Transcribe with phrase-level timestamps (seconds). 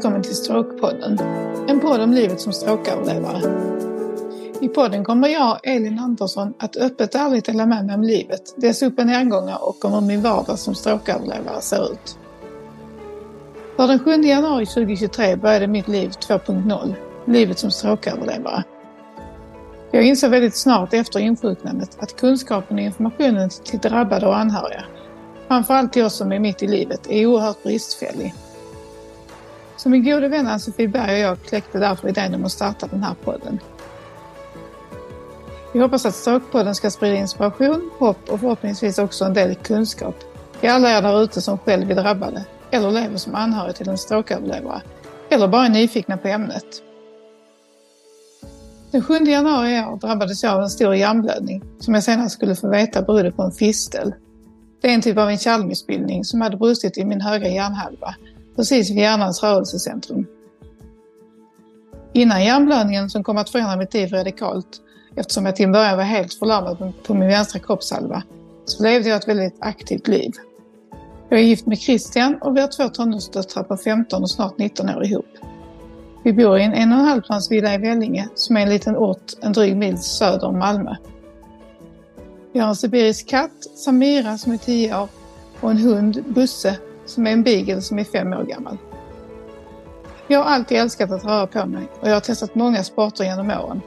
[0.00, 1.18] Välkommen till Stråkpodden.
[1.68, 3.40] En podd om livet som stråköverlevare.
[4.60, 8.54] I podden kommer jag, Elin Andersson, att öppet och ärligt dela med mig om livet,
[8.56, 12.18] dess upp och nedgångar och om hur min vardag som stråköverlevare ser ut.
[13.76, 16.94] För den 7 januari 2023 började mitt liv 2.0,
[17.26, 18.64] livet som stråköverlevare.
[19.90, 24.84] Jag insåg väldigt snart efter insjuknandet att kunskapen och informationen till drabbade och anhöriga,
[25.48, 28.34] framförallt till oss som är mitt i livet, är oerhört bristfällig.
[29.80, 33.02] Så min gode vän Ann-Sofie Berg och jag kläckte därför idén om att starta den
[33.02, 33.58] här podden.
[35.72, 40.14] Vi hoppas att Stråkpodden ska sprida inspiration, hopp och förhoppningsvis också en del kunskap
[40.60, 43.98] till alla er där ute som själv är drabbade eller lever som anhörig till en
[43.98, 44.82] stråköverlevare
[45.30, 46.82] eller bara är nyfikna på ämnet.
[48.90, 52.54] Den 7 januari i år drabbades jag av en stor hjärnblödning som jag senare skulle
[52.54, 54.14] få veta berodde på en fistel.
[54.82, 58.14] Det är en typ av en kärlmissbildning som hade brustit i min högra hjärnhalva
[58.60, 60.26] precis vid hjärnans rörelsecentrum.
[62.12, 64.80] Innan hjärnblödningen som kom att förändra mitt liv radikalt,
[65.16, 68.22] eftersom jag till en början var helt förlamad på min vänstra kroppshalva,
[68.64, 70.32] så levde jag ett väldigt aktivt liv.
[71.28, 74.88] Jag är gift med Christian och vi har två tonårsdöttrar på 15 och snart 19
[74.88, 75.28] år ihop.
[76.24, 78.96] Vi bor i en en och en halv villa i Vellinge som är en liten
[78.96, 80.96] ort en dryg mil söder om Malmö.
[82.52, 85.08] Vi har en sibirisk katt, Samira, som är 10 år
[85.60, 86.78] och en hund, Busse,
[87.10, 88.76] som är en beagle som är fem år gammal.
[90.26, 93.50] Jag har alltid älskat att röra på mig och jag har testat många sporter genom
[93.50, 93.80] åren.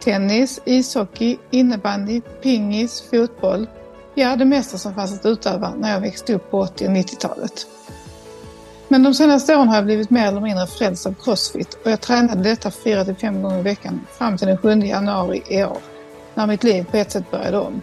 [0.00, 3.66] Tennis, ishockey, innebandy, pingis, fotboll.
[4.14, 7.66] Ja, det mesta som fanns att utöva när jag växte upp på 80 och 90-talet.
[8.88, 12.00] Men de senaste åren har jag blivit mer eller mindre frälst av crossfit och jag
[12.00, 15.78] tränade detta 4-5 gånger i veckan fram till den 7 januari i år,
[16.34, 17.82] när mitt liv på ett sätt började om.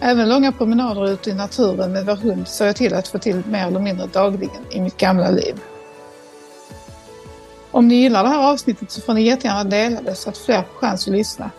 [0.00, 3.42] Även långa promenader ute i naturen med vår hund såg jag till att få till
[3.46, 5.60] mer eller mindre dagligen i mitt gamla liv.
[7.70, 10.62] Om ni gillar det här avsnittet så får ni jättegärna dela det så att fler
[10.62, 11.50] får chans att lyssna.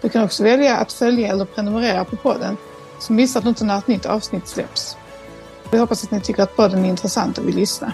[0.00, 2.56] Du kan också välja att följa eller prenumerera på podden
[3.00, 4.96] så missar du inte när ett nytt avsnitt släpps.
[5.70, 7.92] Vi hoppas att ni tycker att podden är intressant och vill lyssna.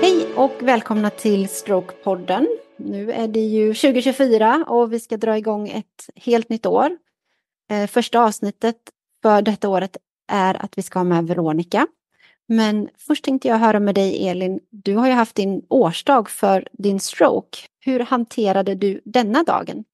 [0.00, 2.46] Hej och välkomna till Strokepodden.
[2.88, 6.90] Nu är det ju 2024 och vi ska dra igång ett helt nytt år.
[7.70, 8.76] Eh, första avsnittet
[9.22, 9.96] för detta året
[10.28, 11.86] är att vi ska ha med Veronica.
[12.48, 16.68] Men först tänkte jag höra med dig Elin, du har ju haft din årsdag för
[16.72, 17.58] din stroke.
[17.80, 19.84] Hur hanterade du denna dagen?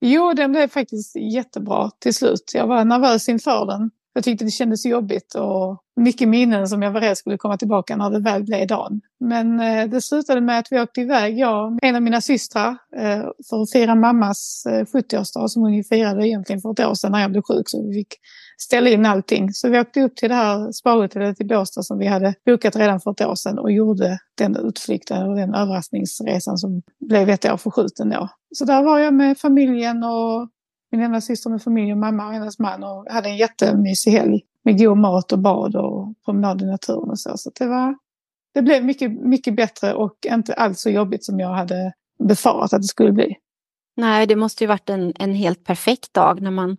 [0.00, 2.52] Jo, den blev faktiskt jättebra till slut.
[2.54, 3.90] Jag var nervös inför den.
[4.12, 7.96] Jag tyckte det kändes jobbigt och mycket minnen som jag var rädd skulle komma tillbaka
[7.96, 9.00] när det väl blev dagen.
[9.20, 12.70] Men eh, det slutade med att vi åkte iväg, jag och en av mina systrar,
[12.96, 16.94] eh, för att fira mammas eh, 70-årsdag som hon ju firade egentligen för ett år
[16.94, 17.64] sedan när jag blev sjuk.
[17.66, 18.14] Så vi fick
[18.58, 19.52] ställa in allting.
[19.52, 23.00] Så vi åkte upp till det här sparhotellet i Båstad som vi hade bokat redan
[23.00, 27.56] för ett år sedan och gjorde den utflykten och den överraskningsresan som blev ett år
[27.56, 28.28] förskjuten då.
[28.54, 30.48] Så där var jag med familjen och
[30.92, 34.40] min enda syster med familj och mamma och hennes man och hade en jättemysig helg
[34.68, 37.36] med god mat och bad och promenad i naturen och så.
[37.36, 37.94] Så det, var,
[38.54, 41.92] det blev mycket, mycket bättre och inte alls så jobbigt som jag hade
[42.24, 43.36] befarat att det skulle bli.
[43.96, 46.76] Nej, det måste ju varit en, en helt perfekt dag när man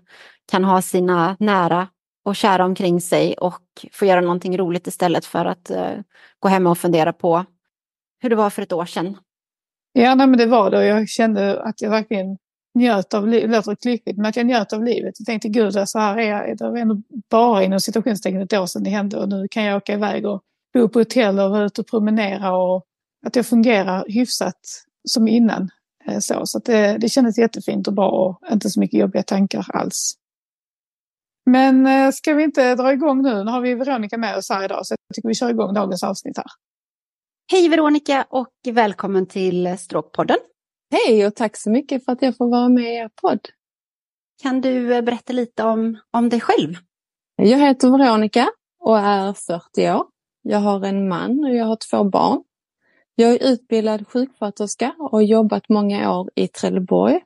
[0.51, 1.87] kan ha sina nära
[2.25, 3.61] och kära omkring sig och
[3.91, 6.01] få göra någonting roligt istället för att uh,
[6.39, 7.45] gå hem och fundera på
[8.21, 9.17] hur det var för ett år sedan.
[9.93, 12.37] Ja, nej, men det var det och jag kände att jag verkligen
[12.79, 15.15] njöt av livet, det låter klyschigt, men att jag njöt av livet.
[15.19, 18.65] Jag tänkte gud, så här är jag, det var ändå bara inom situationstecken ett år
[18.65, 20.41] sedan det hände och nu kan jag åka iväg och
[20.73, 22.85] bo på hotell och vara ute och promenera och
[23.25, 24.59] att jag fungerar hyfsat
[25.07, 25.69] som innan.
[26.05, 29.65] Eh, så, så det, det kändes jättefint och bra och inte så mycket jobbiga tankar
[29.73, 30.13] alls.
[31.45, 33.43] Men eh, ska vi inte dra igång nu?
[33.43, 36.03] Nu har vi Veronica med oss här idag så jag tycker vi kör igång dagens
[36.03, 36.45] avsnitt här.
[37.51, 40.37] Hej Veronica och välkommen till Stråkpodden.
[40.91, 43.39] Hej och tack så mycket för att jag får vara med i er podd.
[44.41, 46.75] Kan du eh, berätta lite om, om dig själv?
[47.35, 48.49] Jag heter Veronica
[48.79, 50.05] och är 40 år.
[50.41, 52.43] Jag har en man och jag har två barn.
[53.15, 57.19] Jag är utbildad sjuksköterska och har jobbat många år i Trelleborg.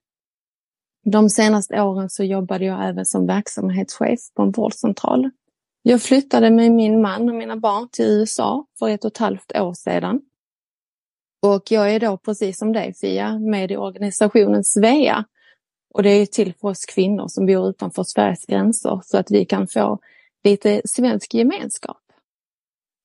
[1.05, 5.29] De senaste åren så jobbade jag även som verksamhetschef på en vårdcentral.
[5.81, 9.51] Jag flyttade med min man och mina barn till USA för ett och ett halvt
[9.55, 10.21] år sedan.
[11.43, 15.25] Och jag är då precis som dig Fia med i organisationen Svea.
[15.93, 19.45] Och det är till för oss kvinnor som bor utanför Sveriges gränser så att vi
[19.45, 19.99] kan få
[20.43, 21.97] lite svensk gemenskap.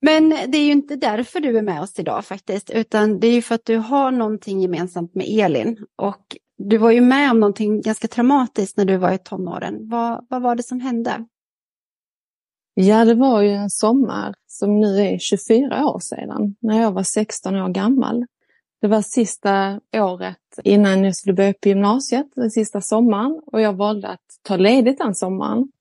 [0.01, 3.33] Men det är ju inte därför du är med oss idag faktiskt, utan det är
[3.33, 5.87] ju för att du har någonting gemensamt med Elin.
[5.97, 9.89] Och du var ju med om någonting ganska traumatiskt när du var i tonåren.
[9.89, 11.25] Vad, vad var det som hände?
[12.81, 17.03] Ja, det var ju en sommar som nu är 24 år sedan, när jag var
[17.03, 18.27] 16 år gammal.
[18.81, 23.73] Det var sista året innan jag skulle börja på gymnasiet, den sista sommaren, och jag
[23.73, 25.73] valde att ta ledigt den sommaren.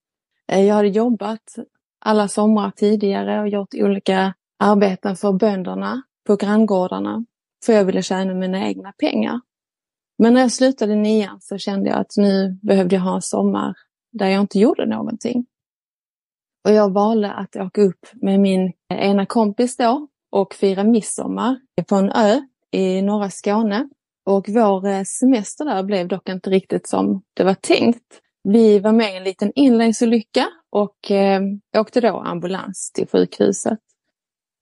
[0.48, 1.56] Eh, jag hade jobbat
[2.00, 7.26] alla somrar tidigare och gjort olika arbeten för bönderna på granngårdarna,
[7.66, 9.42] för jag ville tjäna mina egna pengar.
[10.18, 13.74] Men när jag slutade nian så kände jag att nu behövde jag ha en sommar
[14.12, 15.46] där jag inte gjorde någonting.
[16.68, 21.96] Och jag valde att åka upp med min ena kompis då och fira midsommar på
[21.96, 22.42] en ö
[22.72, 23.90] i norra Skåne.
[24.26, 28.22] Och vår eh, semester där blev dock inte riktigt som det var tänkt.
[28.44, 31.42] Vi var med i en liten inläggsolycka och eh,
[31.78, 33.80] åkte då ambulans till sjukhuset.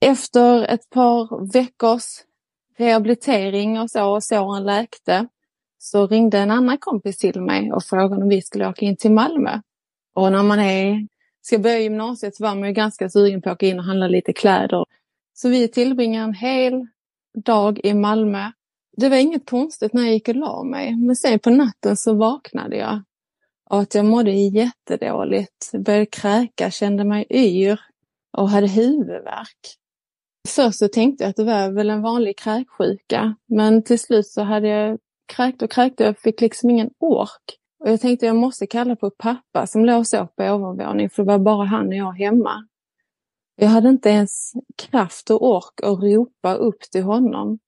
[0.05, 2.05] Efter ett par veckors
[2.77, 5.27] rehabilitering och så, och såren läkte,
[5.77, 9.11] så ringde en annan kompis till mig och frågade om vi skulle åka in till
[9.11, 9.61] Malmö.
[10.15, 11.07] Och när man är,
[11.45, 14.07] ska börja gymnasiet så var man ju ganska sugen på att åka in och handla
[14.07, 14.85] lite kläder.
[15.33, 16.87] Så vi tillbringade en hel
[17.45, 18.51] dag i Malmö.
[18.97, 22.13] Det var inget konstigt när jag gick och la mig, men sen på natten så
[22.13, 23.01] vaknade jag
[23.69, 27.79] och att jag mådde jättedåligt, började kräka, kände mig yr
[28.37, 29.77] och hade huvudvärk.
[30.47, 34.41] Först så tänkte jag att det var väl en vanlig kräksjuka, men till slut så
[34.41, 34.99] hade jag
[35.33, 37.59] kräkt och kräkt och jag fick liksom ingen ork.
[37.85, 41.27] Och jag tänkte jag måste kalla på pappa som låg så på ovanvåning för det
[41.27, 42.67] var bara han och jag hemma.
[43.55, 47.59] Jag hade inte ens kraft och ork att ropa upp till honom.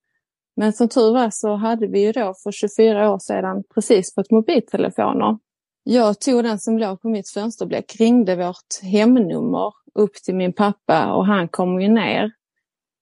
[0.56, 4.31] Men som tur var så hade vi ju då för 24 år sedan precis fått
[4.31, 5.38] mobiltelefoner.
[5.84, 11.14] Jag tog den som låg på mitt fönsterbläck, ringde vårt hemnummer upp till min pappa
[11.14, 12.31] och han kom ju ner.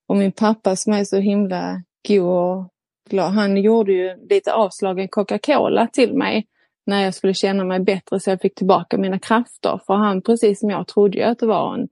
[0.07, 2.69] Och min pappa som är så himla god och
[3.09, 6.47] glad, han gjorde ju lite avslagen Coca-Cola till mig
[6.85, 9.79] när jag skulle känna mig bättre så jag fick tillbaka mina krafter.
[9.87, 11.87] För han, precis som jag, trodde ju att det var en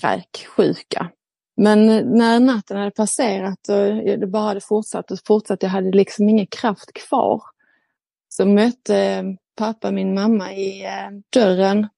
[0.00, 1.10] kräksjuka.
[1.56, 1.86] Men
[2.18, 6.46] när natten hade passerat och det bara hade fortsatt och fortsatt, jag hade liksom ingen
[6.46, 7.42] kraft kvar.
[8.28, 9.24] Så mötte eh,
[9.56, 11.88] pappa min mamma i eh, dörren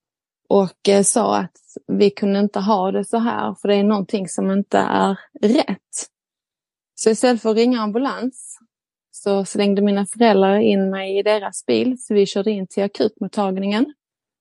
[0.49, 4.29] och eh, sa att vi kunde inte ha det så här för det är någonting
[4.29, 6.09] som inte är rätt.
[6.95, 8.59] Så istället för att ringa ambulans
[9.17, 13.95] så slängde mina föräldrar in mig i deras bil så vi körde in till akutmottagningen.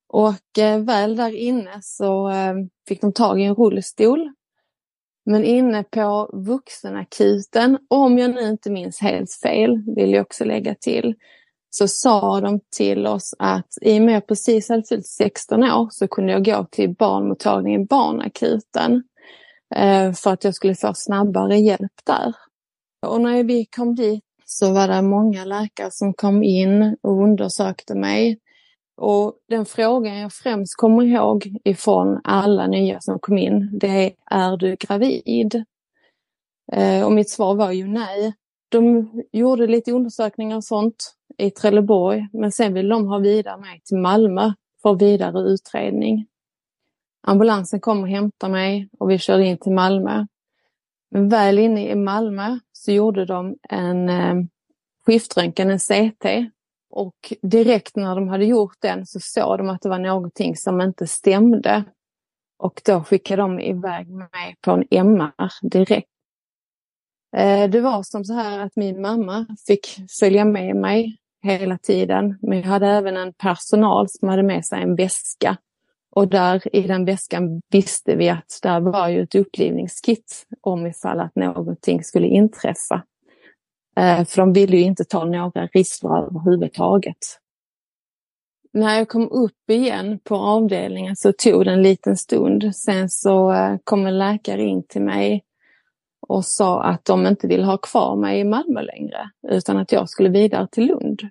[0.07, 2.54] Och eh, väl där inne så eh,
[2.88, 4.31] fick de tag i en rullstol.
[5.25, 10.75] Men inne på vuxenakuten, om jag nu inte minns helt fel, vill jag också lägga
[10.75, 11.16] till,
[11.69, 15.63] så sa de till oss att i och med att jag precis hade fyllt 16
[15.63, 19.04] år så kunde jag gå till barnmottagningen, barnakuten,
[19.75, 22.36] eh, för att jag skulle få snabbare hjälp där.
[23.07, 27.95] Och när vi kom dit så var det många läkare som kom in och undersökte
[27.95, 28.39] mig.
[28.97, 34.12] Och den frågan jag främst kommer ihåg ifrån alla nya som kom in, det är,
[34.31, 35.63] är du gravid?
[36.71, 38.33] Eh, och mitt svar var ju nej.
[38.69, 43.81] De gjorde lite undersökningar och sånt i Trelleborg, men sen vill de ha vidare mig
[43.86, 46.27] till Malmö för vidare utredning.
[47.27, 50.25] Ambulansen kom och hämtade mig och vi körde in till Malmö.
[51.16, 54.36] Men väl inne i Malmö så gjorde de en eh,
[55.06, 56.26] skiftröntgen, en CT.
[56.90, 60.81] Och direkt när de hade gjort den så såg de att det var någonting som
[60.81, 61.84] inte stämde.
[62.60, 66.10] Och då skickade de iväg mig på en MR direkt.
[67.38, 72.40] Eh, det var som så här att min mamma fick följa med mig hela tiden.
[72.42, 75.57] Men jag hade även en personal som hade med sig en väska.
[76.16, 81.19] Och där i den väskan visste vi att där var ju ett upplivningskit om ifall
[81.19, 83.04] att någonting skulle inträffa.
[83.98, 87.18] Eh, för de ville ju inte ta några risker överhuvudtaget.
[88.74, 92.76] När jag kom upp igen på avdelningen så tog det en liten stund.
[92.76, 95.44] Sen så eh, kom en läkare in till mig
[96.28, 100.10] och sa att de inte vill ha kvar mig i Malmö längre utan att jag
[100.10, 101.22] skulle vidare till Lund.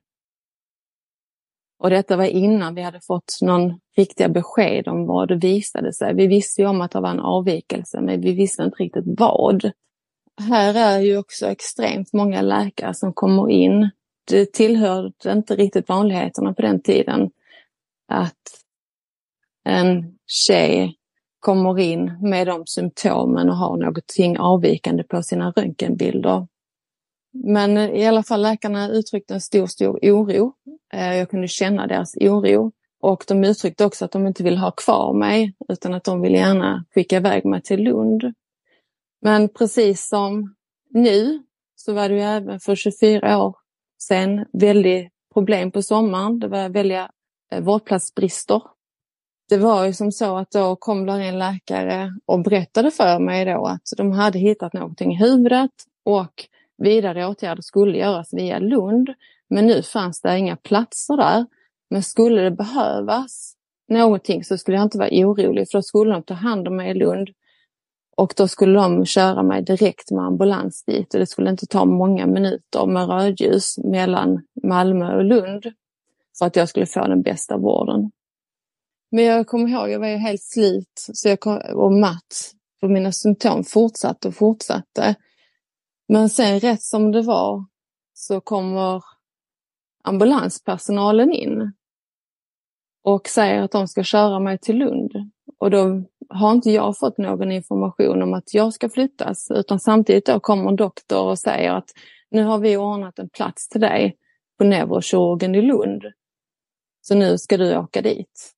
[1.84, 6.14] Och detta var innan vi hade fått någon riktiga besked om vad det visade sig.
[6.14, 9.70] Vi visste ju om att det var en avvikelse men vi visste inte riktigt vad.
[10.40, 13.90] Här är ju också extremt många läkare som kommer in.
[14.28, 17.30] Det tillhörde inte riktigt vanligheterna på den tiden
[18.08, 18.64] att
[19.64, 20.94] en tjej
[21.40, 26.46] kommer in med de symptomen och har någonting avvikande på sina röntgenbilder.
[27.34, 30.52] Men i alla fall läkarna uttryckte en stor, stor oro.
[30.92, 32.72] Eh, jag kunde känna deras oro.
[33.00, 36.34] Och de uttryckte också att de inte vill ha kvar mig utan att de vill
[36.34, 38.34] gärna skicka iväg mig till Lund.
[39.22, 40.54] Men precis som
[40.90, 41.42] nu
[41.76, 43.56] så var det ju även för 24 år
[43.98, 46.38] sedan väldigt problem på sommaren.
[46.38, 47.10] Det var väldiga
[47.52, 48.62] eh, vårdplatsbrister
[49.48, 53.44] det var ju som så att då kom där en läkare och berättade för mig
[53.44, 55.70] då att de hade hittat någonting i huvudet
[56.04, 56.44] och
[56.78, 59.10] vidare åtgärder skulle göras via Lund.
[59.50, 61.46] Men nu fanns det inga platser där.
[61.90, 63.54] Men skulle det behövas
[63.88, 66.90] någonting så skulle jag inte vara orolig för då skulle de ta hand om mig
[66.90, 67.28] i Lund.
[68.16, 71.84] Och då skulle de köra mig direkt med ambulans dit och det skulle inte ta
[71.84, 75.64] många minuter med rödljus mellan Malmö och Lund
[76.38, 78.10] för att jag skulle få den bästa vården.
[79.10, 82.52] Men jag kommer ihåg, jag var ju helt slut så jag kom, och matt.
[82.80, 85.14] För mina symptom fortsatte och fortsatte.
[86.14, 87.64] Men sen rätt som det var
[88.12, 89.04] så kommer
[90.04, 91.72] ambulanspersonalen in
[93.04, 95.12] och säger att de ska köra mig till Lund.
[95.58, 100.26] Och då har inte jag fått någon information om att jag ska flyttas utan samtidigt
[100.26, 101.90] då kommer en doktor och säger att
[102.30, 104.16] nu har vi ordnat en plats till dig
[104.58, 106.02] på neurokirurgen i Lund.
[107.00, 108.53] Så nu ska du åka dit.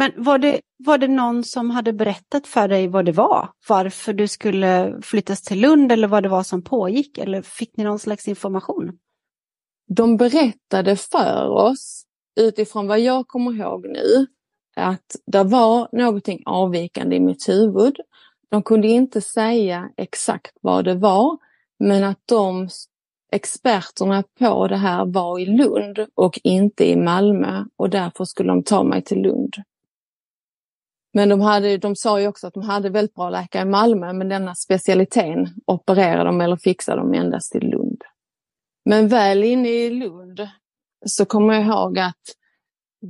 [0.00, 3.48] Men var det, var det någon som hade berättat för dig vad det var?
[3.68, 7.18] Varför du skulle flyttas till Lund eller vad det var som pågick?
[7.18, 8.98] Eller fick ni någon slags information?
[9.88, 12.04] De berättade för oss,
[12.40, 14.26] utifrån vad jag kommer ihåg nu,
[14.76, 17.96] att det var någonting avvikande i mitt huvud.
[18.50, 21.38] De kunde inte säga exakt vad det var,
[21.78, 22.68] men att de
[23.32, 28.62] experterna på det här var i Lund och inte i Malmö och därför skulle de
[28.62, 29.54] ta mig till Lund.
[31.12, 34.12] Men de, hade, de sa ju också att de hade väldigt bra läkare i Malmö,
[34.12, 38.02] men denna specialiteten opererade de eller fixade de endast i Lund.
[38.84, 40.48] Men väl inne i Lund
[41.06, 42.20] så kommer jag ihåg att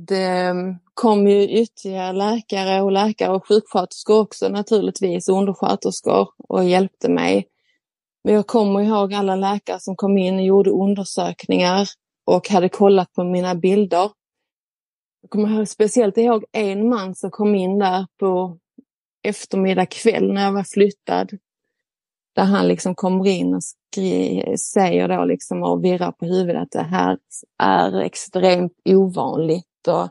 [0.07, 6.63] det mm, kom ju ytterligare läkare och läkare och sjuksköterskor också naturligtvis, och undersköterskor och
[6.63, 7.47] hjälpte mig.
[8.23, 11.87] Men jag kommer ihåg alla läkare som kom in och gjorde undersökningar
[12.25, 14.09] och hade kollat på mina bilder
[15.21, 18.57] jag kommer speciellt ihåg en man som kom in där på
[19.23, 21.37] eftermiddag kväll när jag var flyttad.
[22.35, 26.71] Där han liksom kommer in och skri, säger då liksom och virrar på huvudet att
[26.71, 27.17] det här
[27.57, 29.87] är extremt ovanligt.
[29.87, 30.09] Och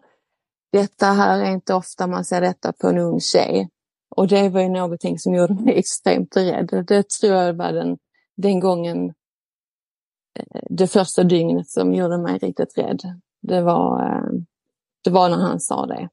[0.72, 3.68] detta här är inte ofta man ser detta på en ung tjej.
[4.16, 6.84] Och det var ju någonting som gjorde mig extremt rädd.
[6.86, 7.98] Det tror jag var den,
[8.36, 9.14] den gången,
[10.38, 13.00] eh, det första dygnet som gjorde mig riktigt rädd.
[13.42, 14.40] Det var eh,
[15.04, 16.08] det var när han sa det.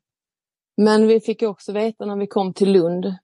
[0.77, 3.15] Men vi fick också veta när vi kom till Lund,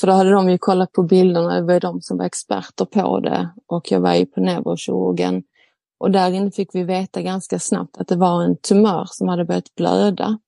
[0.00, 3.20] för då hade de ju kollat på bilderna, det var de som var experter på
[3.20, 5.42] det och jag var ju på neurokirurgen.
[5.98, 9.44] Och där inne fick vi veta ganska snabbt att det var en tumör som hade
[9.44, 10.38] börjat blöda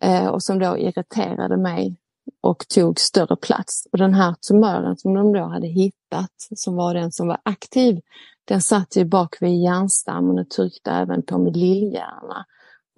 [0.00, 1.96] eh, och som då irriterade mig
[2.40, 3.88] och tog större plats.
[3.92, 8.00] Och den här tumören som de då hade hittat, som var den som var aktiv,
[8.44, 12.46] den satt ju bak vid hjärnstammen och tryckte även på min lillhjärna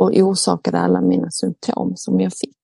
[0.01, 2.59] och orsakade alla mina symptom som jag fick.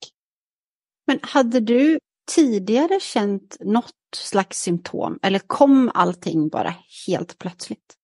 [1.07, 1.99] Men hade du
[2.35, 6.75] tidigare känt något slags symptom eller kom allting bara
[7.07, 7.95] helt plötsligt?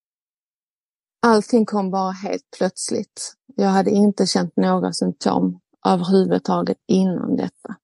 [1.27, 3.33] Allting kom bara helt plötsligt.
[3.57, 7.77] Jag hade inte känt några symptom överhuvudtaget innan detta.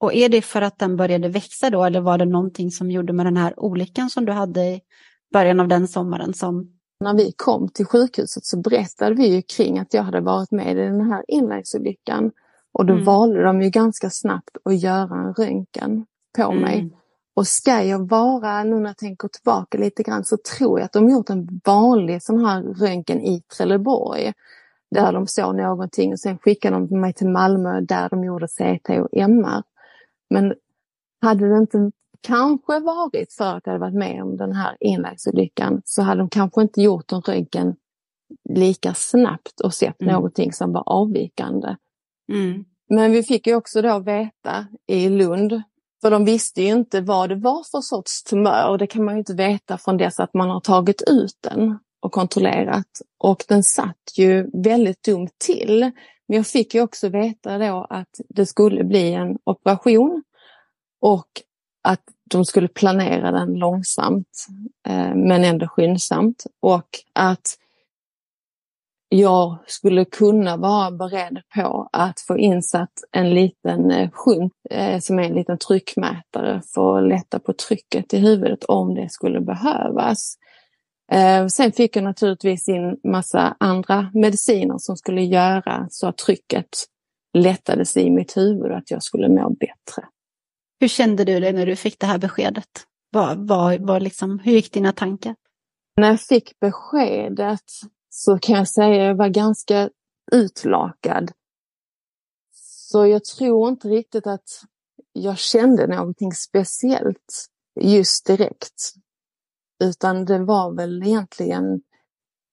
[0.00, 3.12] Och är det för att den började växa då eller var det någonting som gjorde
[3.12, 4.80] med den här olyckan som du hade i
[5.32, 9.78] början av den sommaren som när vi kom till sjukhuset så berättade vi ju kring
[9.78, 12.30] att jag hade varit med i den här inläggsolyckan.
[12.72, 13.04] Och då mm.
[13.04, 16.06] valde de ju ganska snabbt att göra en röntgen
[16.36, 16.62] på mm.
[16.62, 16.90] mig.
[17.34, 20.92] Och ska jag vara, nu när jag tänker tillbaka lite grann, så tror jag att
[20.92, 24.32] de gjort en vanlig sån här röntgen i Trelleborg.
[24.90, 28.88] Där de såg någonting och sen skickade de mig till Malmö där de gjorde CT
[28.88, 29.62] och MR.
[30.30, 30.54] Men
[31.20, 31.90] hade det inte
[32.22, 36.28] kanske varit för att jag hade varit med om den här envägsolyckan så hade de
[36.30, 37.74] kanske inte gjort en röntgen
[38.48, 40.14] lika snabbt och sett mm.
[40.14, 41.76] någonting som var avvikande.
[42.32, 42.64] Mm.
[42.88, 45.62] Men vi fick ju också då veta i Lund,
[46.02, 49.14] för de visste ju inte vad det var för sorts tumör och det kan man
[49.14, 52.86] ju inte veta från dess att man har tagit ut den och kontrollerat.
[53.18, 55.90] Och den satt ju väldigt dumt till.
[56.28, 60.22] Men jag fick ju också veta då att det skulle bli en operation
[61.00, 61.28] och
[61.82, 64.46] att de skulle planera den långsamt
[64.88, 67.56] eh, men ändå skyndsamt och att
[69.14, 75.18] jag skulle kunna vara beredd på att få insatt en liten eh, skynt eh, som
[75.18, 80.36] är en liten tryckmätare för att lätta på trycket i huvudet om det skulle behövas.
[81.12, 86.68] Eh, sen fick jag naturligtvis in massa andra mediciner som skulle göra så att trycket
[87.34, 90.08] lättades i mitt huvud och att jag skulle må bättre.
[90.82, 92.68] Hur kände du dig när du fick det här beskedet?
[93.10, 95.36] Var, var, var liksom, hur gick dina tankar?
[95.96, 97.64] När jag fick beskedet
[98.08, 99.90] så kan jag säga att jag var ganska
[100.32, 101.32] utlakad.
[102.54, 104.62] Så jag tror inte riktigt att
[105.12, 107.46] jag kände någonting speciellt
[107.80, 108.92] just direkt.
[109.84, 111.82] Utan det var väl egentligen,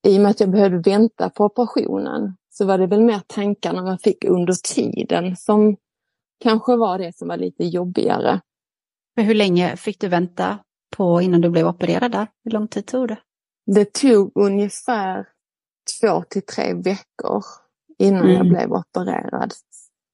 [0.07, 3.83] i och med att jag behövde vänta på operationen, så var det väl mer tankarna
[3.83, 5.77] man fick under tiden som
[6.39, 8.41] kanske var det som var lite jobbigare.
[9.15, 10.59] Men hur länge fick du vänta
[10.97, 12.27] på innan du blev opererad där?
[12.43, 13.17] Hur lång tid tog det?
[13.65, 15.27] Det tog ungefär
[16.01, 17.43] två till tre veckor
[17.99, 18.35] innan mm.
[18.35, 19.53] jag blev opererad.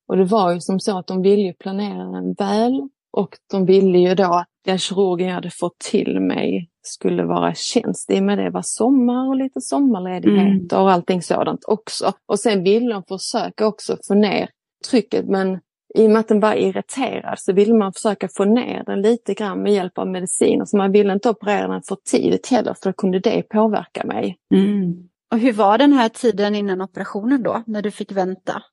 [0.07, 3.65] Och det var ju som så att de ville ju planera den väl och de
[3.65, 8.11] ville ju då att den kirurgen jag hade fått till mig skulle vara tjänst.
[8.11, 10.83] I och med det var sommar och lite sommarledighet mm.
[10.83, 12.13] och allting sådant också.
[12.25, 14.49] Och sen ville de försöka också få ner
[14.89, 15.59] trycket men
[15.95, 19.33] i och med att den var irriterad så ville man försöka få ner den lite
[19.33, 20.65] grann med hjälp av mediciner.
[20.65, 24.37] Så man ville inte operera den för tidigt heller för då kunde det påverka mig.
[24.53, 25.09] Mm.
[25.31, 28.63] Och hur var den här tiden innan operationen då, när du fick vänta?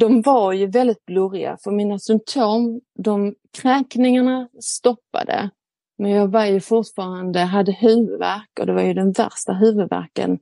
[0.00, 5.50] De var ju väldigt blurriga för mina symptom, de kräkningarna stoppade.
[5.98, 10.38] Men jag var ju fortfarande, hade huvudvärk och det var ju den värsta huvudvärken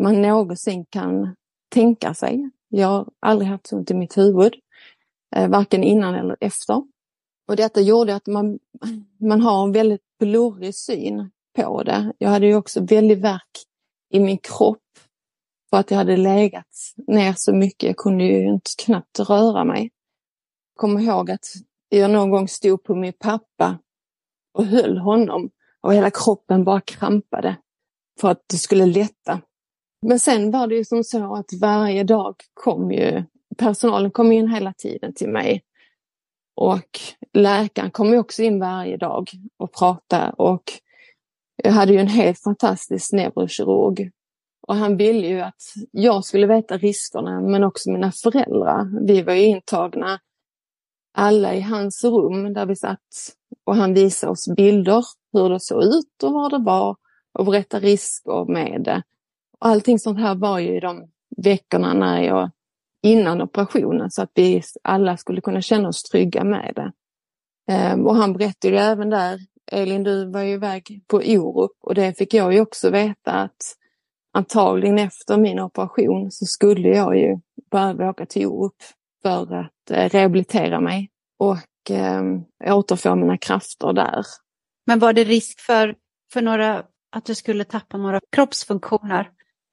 [0.00, 1.34] man någonsin kan
[1.74, 2.50] tänka sig.
[2.68, 4.54] Jag har aldrig haft ont i mitt huvud,
[5.36, 6.82] Eh, varken innan eller efter.
[7.48, 8.58] Och detta gjorde att man,
[9.20, 12.12] man har en väldigt blurrig syn på det.
[12.18, 13.64] Jag hade ju också väldigt värk
[14.10, 14.82] i min kropp
[15.70, 16.66] för att jag hade legat
[17.06, 17.86] ner så mycket.
[17.86, 19.90] Jag kunde ju inte knappt röra mig.
[20.74, 21.46] Kom ihåg att
[21.88, 23.78] jag någon gång stod på min pappa
[24.54, 27.56] och höll honom och hela kroppen bara krampade
[28.20, 29.40] för att det skulle lätta.
[30.06, 33.24] Men sen var det ju som så att varje dag kom ju
[33.58, 35.62] personalen kom in hela tiden till mig.
[36.56, 37.00] Och
[37.32, 40.62] läkaren kom ju också in varje dag och pratade och
[41.62, 44.10] jag hade ju en helt fantastisk neurokirurg.
[44.66, 49.06] Och han ville ju att jag skulle veta riskerna men också mina föräldrar.
[49.06, 50.20] Vi var ju intagna
[51.14, 55.84] alla i hans rum där vi satt och han visade oss bilder hur det såg
[55.84, 56.96] ut och var det var
[57.38, 59.02] och berättade risker med det.
[59.60, 62.50] Och allting sånt här var ju i de veckorna när jag
[63.02, 66.92] innan operationen så att vi alla skulle kunna känna oss trygga med det.
[67.72, 69.38] Ehm, och han berättade ju även där,
[69.72, 73.76] Elin du var ju iväg på Orup och det fick jag ju också veta att
[74.32, 77.36] antagligen efter min operation så skulle jag ju
[77.70, 78.76] behöva åka till Orup
[79.22, 82.22] för att eh, rehabilitera mig och eh,
[82.74, 84.24] återfå mina krafter där.
[84.86, 85.94] Men var det risk för,
[86.32, 89.30] för några, att du skulle tappa några kroppsfunktioner?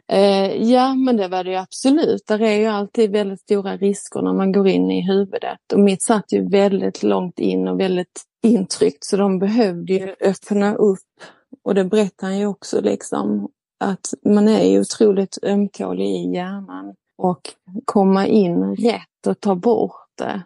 [0.08, 2.28] Eh, ja, men det var det ju absolut.
[2.28, 5.60] Det är ju alltid väldigt stora risker när man går in i huvudet.
[5.74, 10.76] Och mitt satt ju väldigt långt in och väldigt intryckt så de behövde ju öppna
[10.76, 11.00] upp.
[11.64, 16.96] Och det berättar han ju också liksom att man är ju otroligt ömtålig i hjärnan
[17.18, 17.42] och
[17.86, 20.44] komma in rätt och ta bort det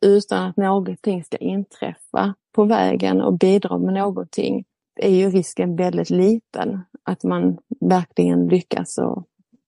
[0.00, 4.64] utan att någonting ska inträffa på vägen och bidra med någonting
[4.98, 9.24] är ju risken väldigt liten att man verkligen lyckas och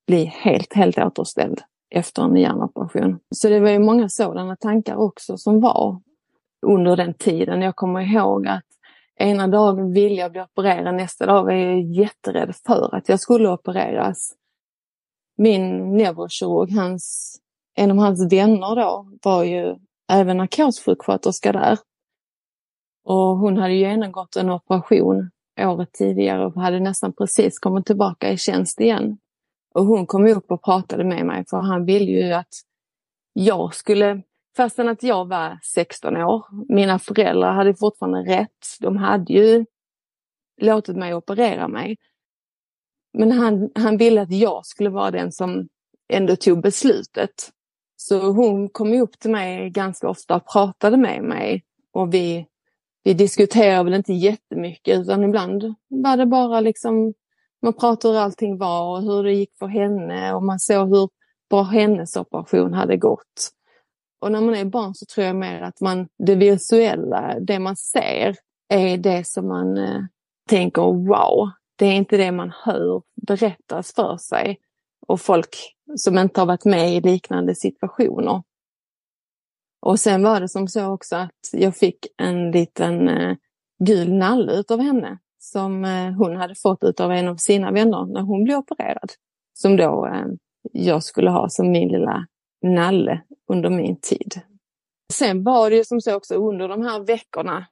[0.06, 3.18] bli helt, helt återställd efter en hjärnoperation.
[3.30, 6.00] Så det var ju många sådana tankar också som var
[6.66, 7.62] under den tiden.
[7.62, 8.64] Jag kommer ihåg att
[9.16, 13.48] ena dagen ville jag bli opererad, nästa dag var jag jätterädd för att jag skulle
[13.48, 14.34] opereras.
[15.38, 17.36] Min neurokirurg, hans,
[17.74, 19.76] en av hans vänner då, var ju
[20.12, 21.78] även narkossjuksköterska där.
[23.04, 28.36] Och hon hade genomgått en operation året tidigare och hade nästan precis kommit tillbaka i
[28.36, 29.18] tjänst igen.
[29.74, 32.54] Och hon kom upp och pratade med mig för han ville ju att
[33.32, 34.22] jag skulle
[34.56, 36.46] Fastän att jag var 16 år.
[36.74, 38.66] Mina föräldrar hade fortfarande rätt.
[38.80, 39.66] De hade ju
[40.60, 41.96] låtit mig operera mig.
[43.12, 45.68] Men han, han ville att jag skulle vara den som
[46.12, 47.50] ändå tog beslutet.
[47.96, 51.64] Så hon kom upp till mig ganska ofta och pratade med mig.
[51.92, 52.46] Och vi,
[53.04, 57.14] vi diskuterar väl inte jättemycket utan ibland var det bara liksom
[57.62, 61.08] man pratade hur allting var och hur det gick för henne och man såg hur
[61.50, 63.50] bra hennes operation hade gått.
[64.20, 67.76] Och när man är barn så tror jag mer att man, det visuella, det man
[67.76, 68.36] ser,
[68.68, 70.00] är det som man eh,
[70.48, 71.50] tänker wow.
[71.76, 74.58] Det är inte det man hör berättas för sig.
[75.06, 75.56] Och folk
[75.96, 78.42] som inte har varit med i liknande situationer.
[79.80, 83.36] Och sen var det som så också att jag fick en liten eh,
[83.84, 88.20] gul nalle utav henne som eh, hon hade fått utav en av sina vänner när
[88.20, 89.12] hon blev opererad.
[89.54, 90.26] Som då eh,
[90.72, 92.26] jag skulle ha som min lilla
[92.62, 94.40] nalle under min tid.
[95.12, 97.66] Sen var det ju som så också under de här veckorna,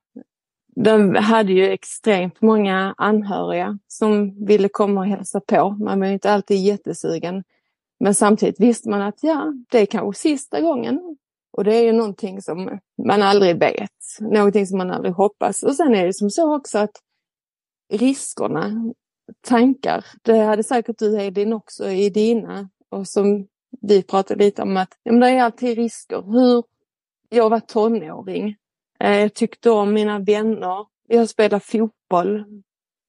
[0.84, 5.70] de hade ju extremt många anhöriga som ville komma och hälsa på.
[5.70, 7.44] Man var ju inte alltid jättesugen.
[8.00, 11.16] Men samtidigt visste man att ja, det är kanske sista gången
[11.58, 13.90] och det är ju någonting som man aldrig vet,
[14.20, 15.62] någonting som man aldrig hoppas.
[15.62, 16.90] Och sen är det som så också att
[17.92, 18.92] riskerna,
[19.40, 22.68] tankar, det hade säkert du Edin också i dina.
[22.88, 23.46] Och som
[23.80, 26.22] vi pratade lite om att ja, men det är alltid risker.
[26.22, 26.64] Hur
[27.28, 28.56] jag var tonåring.
[29.00, 30.86] Eh, jag tyckte om mina vänner.
[31.08, 32.44] Jag spelade fotboll.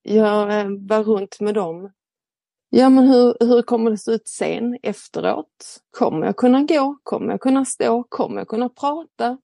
[0.01, 1.91] Jag eh, var runt med dem.
[2.69, 5.82] Ja, men hur, hur kommer det se ut sen efteråt?
[5.97, 6.97] Kommer jag kunna gå?
[7.03, 8.03] Kommer jag kunna stå?
[8.03, 9.38] Kommer jag kunna prata?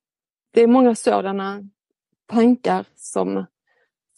[0.54, 1.64] Det är många sådana
[2.32, 3.46] tankar som,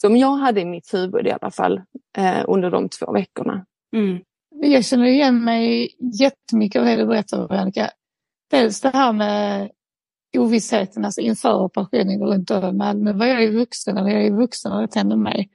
[0.02, 1.82] som jag hade i mitt huvud i alla fall
[2.18, 3.66] eh, under de två veckorna.
[3.96, 4.20] Mm.
[4.62, 5.90] Jag känner igen mig
[6.20, 7.90] jättemycket av det du berättar, Veronica.
[8.52, 9.72] Dels det här med
[10.38, 13.14] ovissheten alltså inför operationen runt om i Malmö.
[13.14, 15.50] Var jag är vuxen eller jag är vuxen och det händer mig.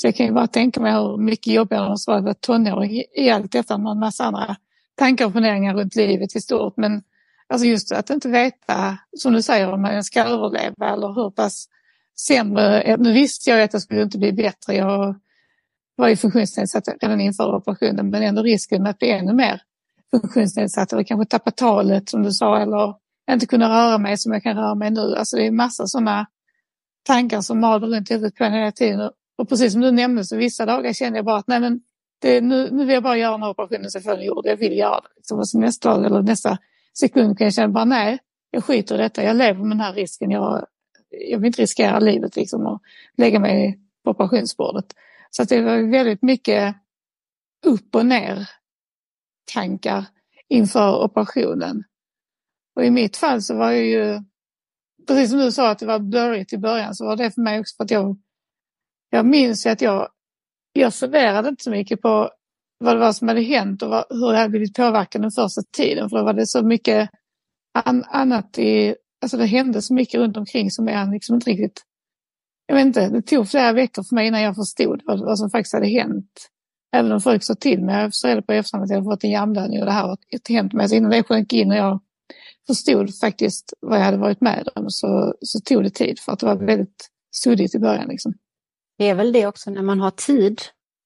[0.00, 2.34] Så jag kan ju bara tänka mig hur mycket jobbigare det måste vara att vara
[2.34, 4.56] tonåring i allt detta med en massa andra
[4.94, 6.76] tankar och funderingar runt livet i stort.
[6.76, 7.02] Men
[7.48, 11.68] alltså just att inte veta, som du säger, om man ska överleva eller hur pass
[12.28, 12.82] sämre.
[12.82, 14.74] Eh, nu visste jag att jag skulle inte bli bättre.
[14.74, 15.14] Jag
[15.96, 19.62] var ju funktionsnedsatt redan inför operationen men ändå risken att bli ännu mer
[20.10, 22.94] funktionsnedsatt eller kanske tappa talet som du sa eller
[23.30, 25.14] inte kunna röra mig som jag kan röra mig nu.
[25.16, 26.26] Alltså det är massa sådana
[27.02, 29.10] tankar som maler runt i huvudet på en hela tiden.
[29.38, 31.80] Och precis som du nämnde så vissa dagar kände jag bara att nej men
[32.20, 34.46] det, nu, nu vill jag bara göra den här operationen så jag får den gjord.
[34.46, 35.08] Jag vill göra det.
[35.16, 35.38] Liksom.
[35.38, 36.58] Och så nästa dag eller nästa
[36.98, 38.18] sekund kan jag känna bara nej,
[38.50, 39.22] jag skiter i detta.
[39.22, 40.30] Jag lever med den här risken.
[40.30, 40.66] Jag,
[41.10, 42.82] jag vill inte riskera livet liksom och
[43.16, 44.86] lägga mig på operationsbordet.
[45.30, 46.76] Så att det var väldigt mycket
[47.66, 48.48] upp och ner
[49.54, 50.04] tankar
[50.48, 51.84] inför operationen.
[52.76, 54.22] Och i mitt fall så var jag ju,
[55.08, 57.60] precis som du sa att det var blurrigt i början, så var det för mig
[57.60, 58.18] också för att jag,
[59.10, 60.08] jag minns att jag,
[60.72, 62.30] jag funderade inte så mycket på
[62.78, 65.62] vad det var som hade hänt och vad, hur det hade blivit påverkad den första
[65.72, 66.10] tiden.
[66.10, 67.10] För då var det så mycket
[67.84, 71.82] an, annat i, alltså det hände så mycket runt omkring som jag liksom inte riktigt,
[72.66, 75.50] jag vet inte, det tog flera veckor för mig innan jag förstod vad, vad som
[75.50, 76.48] faktiskt hade hänt.
[76.96, 79.30] Även om folk sa till mig, jag förstod på efterhand att jag hade fått en
[79.30, 80.18] hjärnblödning och det här har
[80.48, 80.88] hänt mig.
[80.88, 82.00] Så innan det sjönk in och jag
[82.66, 86.38] förstod faktiskt vad jag hade varit med om så, så tog det tid för att
[86.38, 88.08] det var väldigt suddigt i början.
[88.08, 88.34] Liksom.
[88.98, 90.60] Det är väl det också när man har tid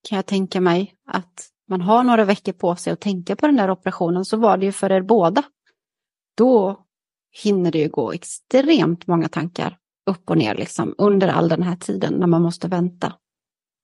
[0.09, 3.57] kan jag tänka mig att man har några veckor på sig att tänka på den
[3.57, 5.43] där operationen så var det ju för er båda.
[6.37, 6.85] Då
[7.43, 9.79] hinner det ju gå extremt många tankar
[10.11, 13.13] upp och ner liksom under all den här tiden när man måste vänta.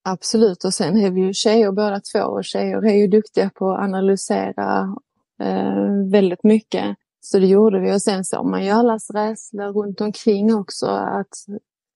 [0.04, 3.70] Absolut och sen är vi ju tjejer båda två och tjejer är ju duktiga på
[3.70, 4.96] att analysera
[5.42, 6.96] eh, väldigt mycket.
[7.20, 10.86] Så det gjorde vi och sen såg man ju allas rädsla runt omkring också.
[10.86, 11.34] Att,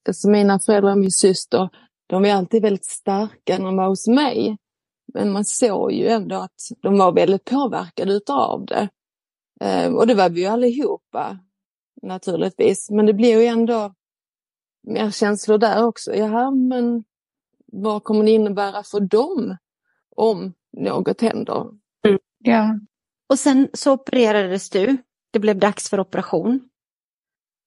[0.09, 1.69] alltså mina föräldrar och min syster,
[2.13, 4.57] de var alltid väldigt starka när de var hos mig.
[5.15, 8.89] Men man såg ju ändå att de var väldigt påverkade utav det.
[9.61, 11.39] Eh, och det var vi ju allihopa
[12.03, 12.91] naturligtvis.
[12.91, 13.95] Men det blir ju ändå
[14.83, 16.15] mer känslor där också.
[16.15, 17.05] Jaha, men
[17.67, 19.57] vad kommer det innebära för dem
[20.17, 21.61] om något händer?
[22.07, 22.19] Mm.
[22.39, 22.79] Ja.
[23.29, 24.97] Och sen så opererades du
[25.31, 26.69] det blev dags för operation.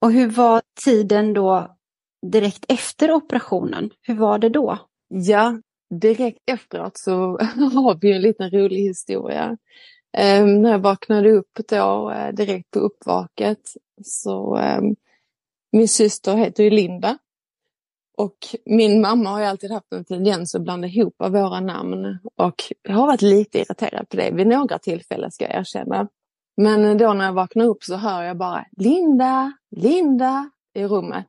[0.02, 1.75] Och hur var tiden då
[2.32, 3.90] direkt efter operationen?
[4.02, 4.78] Hur var det då?
[5.08, 5.60] Ja,
[5.90, 7.12] direkt efteråt så
[7.74, 9.58] har vi en liten rolig historia.
[10.18, 13.60] Um, när jag vaknade upp då eh, direkt på uppvaket
[14.04, 14.96] så um,
[15.72, 17.18] min syster heter ju Linda.
[18.18, 22.64] Och min mamma har ju alltid haft en tendens att blanda ihop våra namn och
[22.82, 26.08] jag har varit lite irriterad på det vid några tillfällen ska jag erkänna.
[26.58, 31.28] Men då när jag vaknar upp så hör jag bara Linda, Linda i rummet.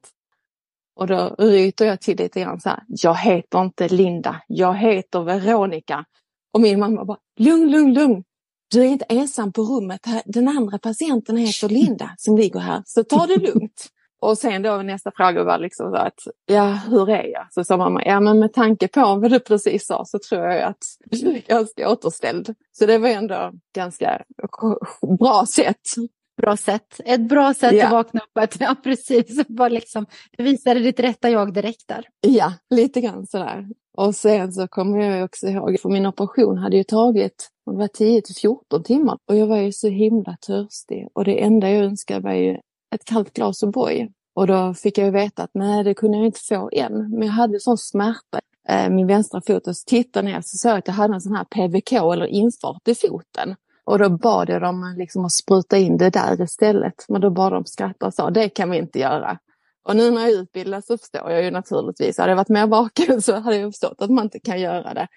[0.97, 2.83] Och då ryter jag till lite grann så här.
[2.89, 6.05] Jag heter inte Linda, jag heter Veronica.
[6.53, 8.25] Och min mamma bara, lugn, lugn, lugn.
[8.71, 10.01] Du är inte ensam på rummet.
[10.25, 13.87] Den andra patienten heter Linda som ligger här, så ta det lugnt.
[14.21, 17.47] Och sen då nästa fråga var liksom så att, ja hur är jag?
[17.51, 20.63] Så sa mamma, ja men med tanke på vad du precis sa så tror jag
[20.63, 22.55] att jag är ganska återställd.
[22.73, 24.23] Så det var ändå ganska
[25.19, 25.83] bra sätt.
[26.43, 27.87] Bra sätt, ett bra sätt ja.
[27.87, 28.39] att vakna upp.
[28.39, 32.09] Att, ja precis, bara liksom, du visade ditt rätta jag direkt där.
[32.21, 33.69] Ja, lite grann sådär.
[33.97, 37.89] Och sen så kommer jag också ihåg, för min operation hade ju tagit det var
[37.89, 41.85] 10 till 14 timmar och jag var ju så himla törstig och det enda jag
[41.85, 42.53] önskade var ju
[42.95, 44.13] ett kallt glas O'boy.
[44.35, 47.11] Och då fick jag veta att nej, det kunde jag inte få än.
[47.11, 50.71] Men jag hade sån smärta eh, min vänstra fot och så tittade ner så såg
[50.71, 53.57] jag att jag hade en sån här PVK eller infart i foten.
[53.87, 57.05] Och då bad jag dem liksom att spruta in det där istället.
[57.09, 59.39] Men då bad de skratta och sa det kan vi inte göra.
[59.89, 62.19] Och nu när jag är utbildad så förstår jag ju naturligtvis.
[62.19, 65.09] Hade jag varit mer vaken så hade jag förstått att man inte kan göra det.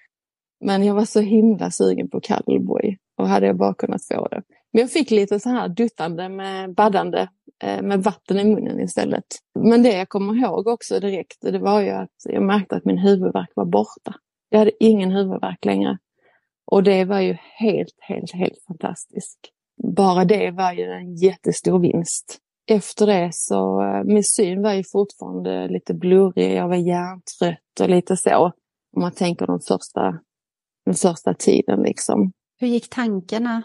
[0.64, 4.42] Men jag var så himla sugen på kallboy och hade jag bara kunnat få det.
[4.72, 7.28] Men jag fick lite så här duttande med baddande
[7.62, 9.24] eh, med vatten i munnen istället.
[9.58, 12.98] Men det jag kommer ihåg också direkt, det var ju att jag märkte att min
[12.98, 14.14] huvudvärk var borta.
[14.48, 15.98] Jag hade ingen huvudvärk längre.
[16.70, 19.38] Och det var ju helt, helt, helt fantastiskt.
[19.96, 22.38] Bara det var ju en jättestor vinst.
[22.66, 27.88] Efter det så, eh, min syn var ju fortfarande lite blurrig, jag var hjärntrött och
[27.88, 28.52] lite så.
[28.96, 30.18] Om man tänker de första,
[30.84, 32.32] den första tiden liksom.
[32.60, 33.62] Hur gick tankarna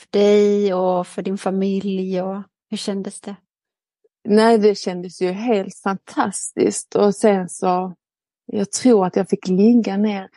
[0.00, 3.36] för dig och för din familj och hur kändes det?
[4.28, 7.94] Nej, det kändes ju helt fantastiskt och sen så,
[8.46, 10.28] jag tror att jag fick ligga ner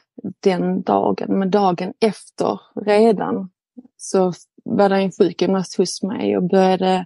[0.43, 3.49] den dagen, men dagen efter redan
[3.97, 7.05] så var det en sjukgymnast hos mig och började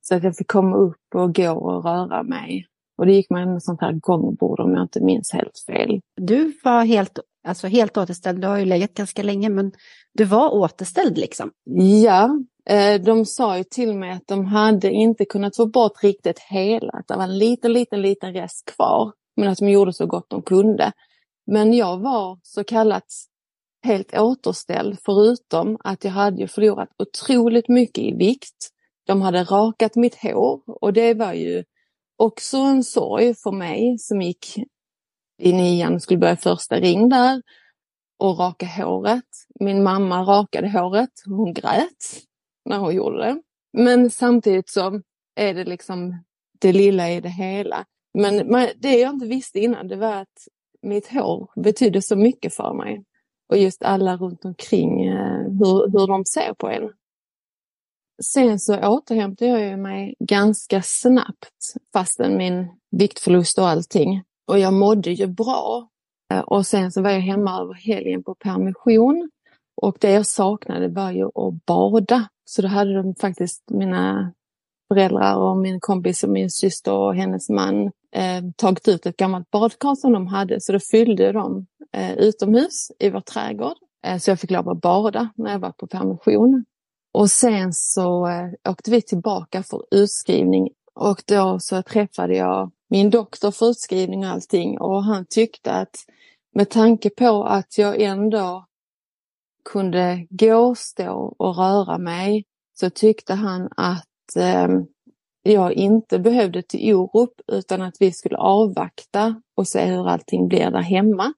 [0.00, 2.66] så att jag fick komma upp och gå och röra mig.
[2.98, 6.00] Och det gick man med sånt här gångbord om jag inte minns helt fel.
[6.16, 9.72] Du var helt, alltså helt återställd, du har ju legat ganska länge, men
[10.14, 11.50] du var återställd liksom?
[12.04, 12.38] Ja,
[12.70, 16.92] eh, de sa ju till mig att de hade inte kunnat få bort riktigt hela,
[16.92, 19.12] att det var en liten, liten, liten rest kvar.
[19.38, 20.92] Men att de gjorde så gott de kunde.
[21.46, 23.04] Men jag var så kallat
[23.82, 28.70] helt återställd förutom att jag hade förlorat otroligt mycket i vikt.
[29.06, 31.64] De hade rakat mitt hår och det var ju
[32.16, 34.58] också en sorg för mig som gick
[35.42, 37.42] i nian och skulle börja första ring där
[38.18, 39.24] och raka håret.
[39.60, 42.22] Min mamma rakade håret, hon grät
[42.64, 43.42] när hon gjorde det.
[43.72, 45.00] Men samtidigt så
[45.34, 46.24] är det liksom
[46.58, 47.84] det lilla i det hela.
[48.14, 50.48] Men det jag inte visste innan det var att
[50.82, 53.04] mitt hår betydde så mycket för mig.
[53.48, 56.90] Och just alla runt omkring, eh, hur, hur de ser på en.
[58.22, 64.22] Sen så återhämtade jag mig ganska snabbt fastän min viktförlust och allting.
[64.46, 65.88] Och jag mådde ju bra.
[66.32, 69.30] Eh, och sen så var jag hemma över helgen på permission.
[69.82, 72.28] Och det jag saknade var ju att bada.
[72.44, 74.32] Så då hade de faktiskt mina
[74.88, 79.50] föräldrar och min kompis och min syster och hennes man eh, tagit ut ett gammalt
[79.50, 80.60] badkar som de hade.
[80.60, 83.76] Så då fyllde de eh, utomhus i vår trädgård.
[84.06, 86.64] Eh, så jag fick lov att bada när jag var på permission.
[87.12, 93.10] Och sen så eh, åkte vi tillbaka för utskrivning och då så träffade jag min
[93.10, 95.96] doktor för utskrivning och allting och han tyckte att
[96.54, 98.66] med tanke på att jag ändå
[99.64, 102.44] kunde gå, stå och röra mig
[102.74, 104.68] så tyckte han att eh,
[105.52, 110.70] jag inte behövde till Orup utan att vi skulle avvakta och se hur allting blir
[110.70, 111.32] där hemma.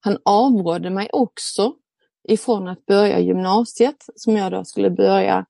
[0.00, 1.74] Han avrådde mig också
[2.28, 5.46] ifrån att börja gymnasiet som jag då skulle börja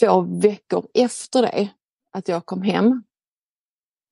[0.00, 1.68] två veckor efter det
[2.12, 3.02] att jag kom hem.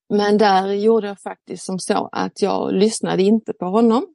[0.09, 4.07] Men där gjorde jag faktiskt som så att jag lyssnade inte på honom.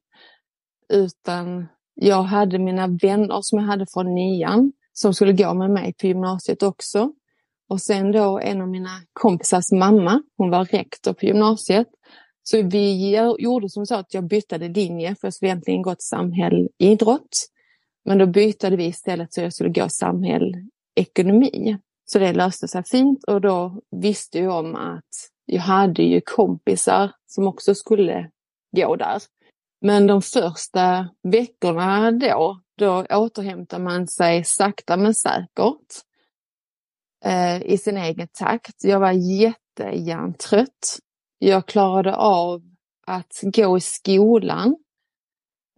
[0.93, 5.93] Utan jag hade mina vänner som jag hade från nian som skulle gå med mig
[5.93, 7.13] på gymnasiet också.
[7.69, 11.87] Och sen då en av mina kompisars mamma, hon var rektor på gymnasiet.
[12.43, 16.69] Så vi gjorde som så att jag bytte linje för jag skulle egentligen gått samhäll
[16.77, 17.37] idrott.
[18.05, 20.53] Men då bytte vi istället så jag skulle gå samhäll
[20.95, 21.77] ekonomi.
[22.05, 25.09] Så det löste sig fint och då visste jag om att
[25.45, 28.29] jag hade ju kompisar som också skulle
[28.75, 29.21] gå där.
[29.81, 36.08] Men de första veckorna då, då återhämtar man sig sakta men säkert
[37.25, 38.83] eh, i sin egen takt.
[38.83, 40.99] Jag var jättehjärntrött.
[41.39, 42.61] Jag klarade av
[43.07, 44.75] att gå i skolan.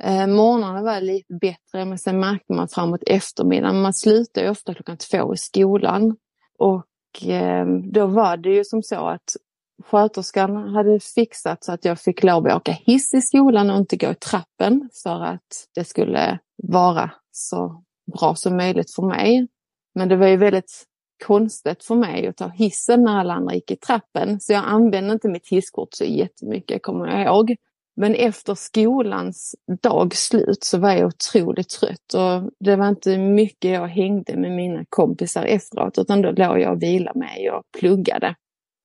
[0.04, 3.82] Eh, morgnarna var lite bättre men sen märkte man framåt eftermiddagen.
[3.82, 6.16] Man slutar ju ofta klockan två i skolan.
[6.60, 9.36] Och eh, då var det ju som så att
[9.84, 13.98] sköterskan hade fixat så att jag fick lov att åka hiss i skolan och inte
[13.98, 17.84] gå i trappen för att det skulle vara så
[18.20, 19.48] bra som möjligt för mig.
[19.96, 20.86] Men det var ju väldigt
[21.22, 24.40] konstigt för mig att ta hissen när alla andra gick i trappen.
[24.40, 27.56] Så jag använde inte mitt hisskort så jättemycket, kommer jag ihåg.
[27.96, 33.88] Men efter skolans dagslut så var jag otroligt trött och det var inte mycket jag
[33.88, 38.36] hängde med mina kompisar efteråt utan då låg jag och vilade mig och pluggade.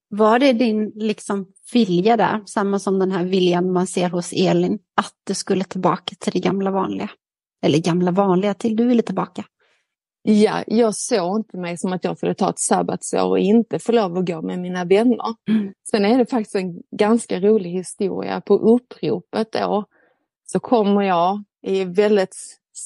[0.08, 4.78] Var det din liksom vilja där, samma som den här viljan man ser hos Elin,
[4.96, 7.10] att du skulle tillbaka till det gamla vanliga?
[7.62, 9.44] Eller gamla vanliga, till du ville tillbaka?
[10.28, 13.92] Ja, jag såg inte mig som att jag skulle ta ett sabbatsår och inte få
[13.92, 15.34] lov att gå med mina vänner.
[15.48, 15.72] Mm.
[15.90, 18.40] Sen är det faktiskt en ganska rolig historia.
[18.40, 19.84] På uppropet då
[20.46, 22.36] så kommer jag i väldigt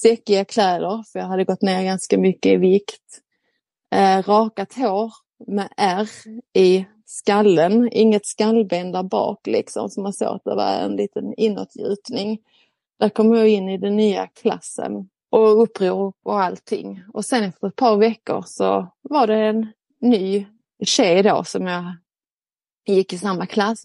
[0.01, 3.21] säckiga kläder, för jag hade gått ner ganska mycket i vikt.
[3.95, 5.11] Eh, rakat hår
[5.47, 6.09] med ärr
[6.53, 11.33] i skallen, inget skallben där bak liksom, så man såg att det var en liten
[11.37, 12.39] inåtgjutning.
[12.99, 17.03] Där kom jag in i den nya klassen och uppror och allting.
[17.13, 19.67] Och sen efter ett par veckor så var det en
[20.01, 20.45] ny
[20.83, 21.95] tjej då som jag
[22.87, 23.83] gick i samma klass.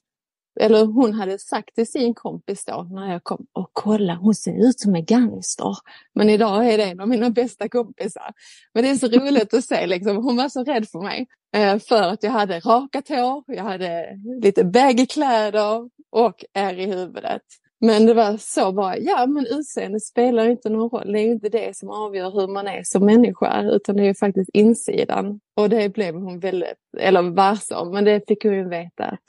[0.61, 4.69] Eller hon hade sagt till sin kompis då när jag kom och kolla hon ser
[4.69, 5.77] ut som en gangster.
[6.15, 8.35] Men idag är det en av mina bästa kompisar.
[8.75, 11.27] Men det är så roligt att se liksom, hon var så rädd för mig.
[11.57, 16.87] Eh, för att jag hade rakat hår, jag hade lite baggy kläder och är i
[16.87, 17.43] huvudet.
[17.87, 21.13] Men det var så bara, ja men utseende spelar inte någon roll.
[21.13, 24.51] Det är inte det som avgör hur man är som människa utan det är faktiskt
[24.53, 25.41] insidan.
[25.57, 29.21] Och det blev hon väldigt, eller varse om, men det fick hon ju veta att,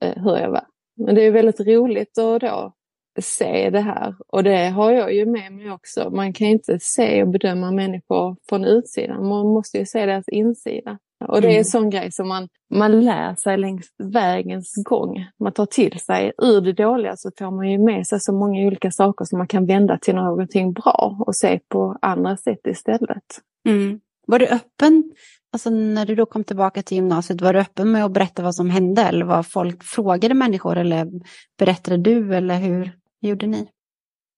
[0.00, 0.66] eh, hur jag var.
[0.96, 2.72] Men det är väldigt roligt att då
[3.20, 6.10] se det här och det har jag ju med mig också.
[6.10, 10.98] Man kan inte se och bedöma människor från utsidan, man måste ju se deras insida.
[11.24, 11.64] Och det är en mm.
[11.64, 15.26] sån grej som man, man lär sig längs vägens gång.
[15.40, 16.32] Man tar till sig.
[16.38, 19.48] Ur det dåliga så får man ju med sig så många olika saker som man
[19.48, 23.40] kan vända till någonting bra och se på andra sätt istället.
[23.68, 24.00] Mm.
[24.26, 25.12] Var du öppen,
[25.52, 28.54] alltså när du då kom tillbaka till gymnasiet, var du öppen med att berätta vad
[28.54, 31.10] som hände eller vad folk frågade människor eller
[31.58, 33.68] berättade du eller hur gjorde ni?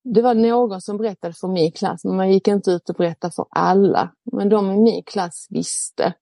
[0.05, 3.33] Det var någon som berättade för min klass, men man gick inte ut och berättade
[3.37, 4.12] för alla.
[4.33, 6.14] Men de i min klass visste.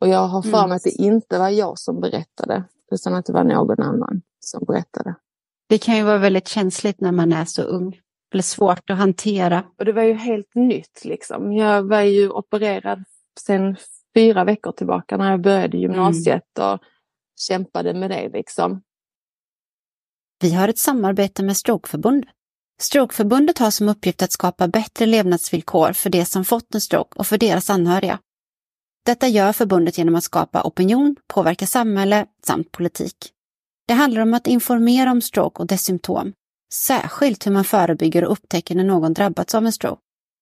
[0.00, 0.72] Och jag har för mig mm.
[0.72, 5.14] att det inte var jag som berättade, utan att det var någon annan som berättade.
[5.68, 8.00] Det kan ju vara väldigt känsligt när man är så ung.
[8.32, 9.64] Eller svårt att hantera.
[9.78, 11.52] Och det var ju helt nytt liksom.
[11.52, 13.04] Jag var ju opererad
[13.40, 13.76] sedan
[14.14, 16.72] fyra veckor tillbaka när jag började gymnasiet mm.
[16.72, 16.80] och
[17.36, 18.82] kämpade med det liksom.
[20.40, 22.30] Vi har ett samarbete med Strokeförbundet.
[22.80, 27.26] Strokeförbundet har som uppgift att skapa bättre levnadsvillkor för de som fått en stroke och
[27.26, 28.18] för deras anhöriga.
[29.06, 33.16] Detta gör förbundet genom att skapa opinion, påverka samhälle samt politik.
[33.88, 36.32] Det handlar om att informera om stroke och dess symptom,
[36.72, 40.00] särskilt hur man förebygger och upptäcker när någon drabbats av en stroke.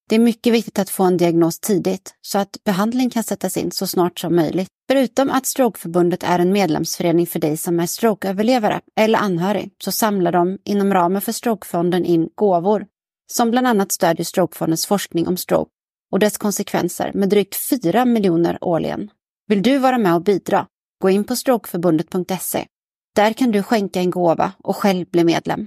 [0.09, 3.70] Det är mycket viktigt att få en diagnos tidigt så att behandling kan sättas in
[3.70, 4.68] så snart som möjligt.
[4.90, 10.33] Förutom att Strokeförbundet är en medlemsförening för dig som är strokeöverlevare eller anhörig så samlar
[10.33, 12.87] de inom ramen för Strokefonden in gåvor
[13.33, 15.70] som bland annat stödjer Strokefondens forskning om stroke
[16.14, 19.11] och dess konsekvenser med drygt 4 miljoner årligen.
[19.46, 20.66] Vill du vara med och bidra?
[21.03, 22.66] Gå in på strokeförbundet.se.
[23.14, 25.66] Där kan du skänka en gåva och själv bli medlem.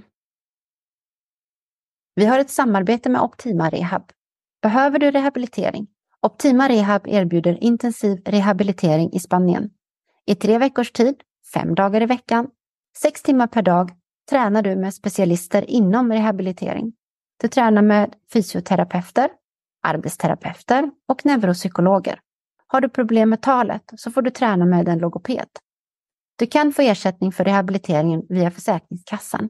[2.14, 4.12] Vi har ett samarbete med Optima Rehab.
[4.62, 5.86] Behöver du rehabilitering?
[6.22, 9.70] Optima Rehab erbjuder intensiv rehabilitering i Spanien.
[10.26, 11.14] I tre veckors tid,
[11.54, 12.48] fem dagar i veckan,
[12.98, 13.90] sex timmar per dag
[14.30, 16.92] tränar du med specialister inom rehabilitering.
[17.40, 19.30] Du tränar med fysioterapeuter,
[19.82, 22.20] arbetsterapeuter och neuropsykologer.
[22.66, 25.48] Har du problem med talet så får du träna med en logoped.
[26.38, 29.48] Du kan få ersättning för rehabiliteringen via Försäkringskassan.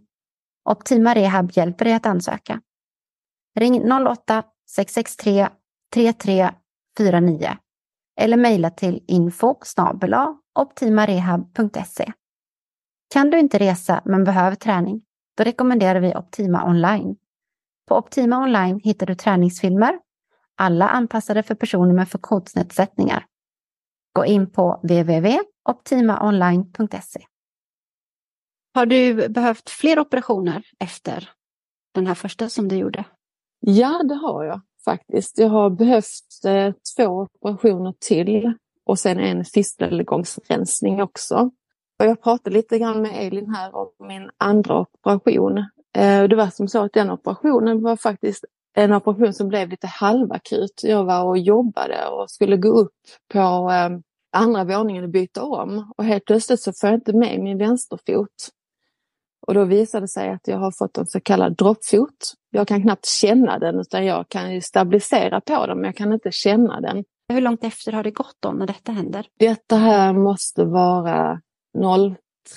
[0.71, 2.61] Optima Rehab hjälper dig att ansöka.
[3.59, 5.49] Ring 08-663
[5.95, 7.57] 3349
[8.21, 9.55] eller mejla till info
[10.55, 12.13] optimarehab.se.
[13.15, 15.03] Kan du inte resa men behöver träning?
[15.37, 17.17] Då rekommenderar vi Optima Online.
[17.89, 19.99] På Optima Online hittar du träningsfilmer,
[20.59, 23.27] alla anpassade för personer med funktionsnedsättningar.
[24.13, 27.21] Gå in på www.optimaonline.se.
[28.75, 31.31] Har du behövt fler operationer efter
[31.95, 33.05] den här första som du gjorde?
[33.61, 35.39] Ja, det har jag faktiskt.
[35.39, 38.53] Jag har behövt eh, två operationer till
[38.87, 41.51] och sen en fistelgångsrensning också.
[41.99, 45.59] Och jag pratade lite grann med Elin här om min andra operation.
[45.97, 48.45] Eh, det var som så att den operationen var faktiskt
[48.77, 50.81] en operation som blev lite halvakut.
[50.83, 52.95] Jag var och jobbade och skulle gå upp
[53.33, 53.99] på eh,
[54.33, 55.93] andra våningen och byta om.
[55.97, 58.49] Och helt plötsligt så får jag inte med min vänsterfot.
[59.47, 62.35] Och då visade det sig att jag har fått en så kallad droppfot.
[62.51, 66.13] Jag kan knappt känna den utan jag kan ju stabilisera på den men jag kan
[66.13, 67.05] inte känna den.
[67.29, 69.27] Hur långt efter har det gått då när detta händer?
[69.39, 71.41] Detta här måste vara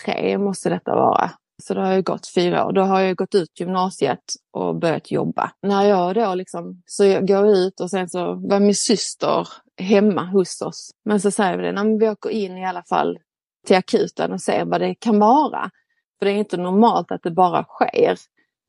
[0.06, 1.32] 03 måste detta vara.
[1.62, 2.72] Så det har ju gått fyra år.
[2.72, 5.52] Då har jag gått ut gymnasiet och börjat jobba.
[5.62, 9.48] När jag då liksom, så jag går ut och sen så var min syster
[9.78, 10.92] hemma hos oss.
[11.06, 13.20] Men så säger vi det, när vi åker in i alla fall
[13.68, 15.70] till akuten och ser vad det kan vara.
[16.20, 18.18] För det är inte normalt att det bara sker.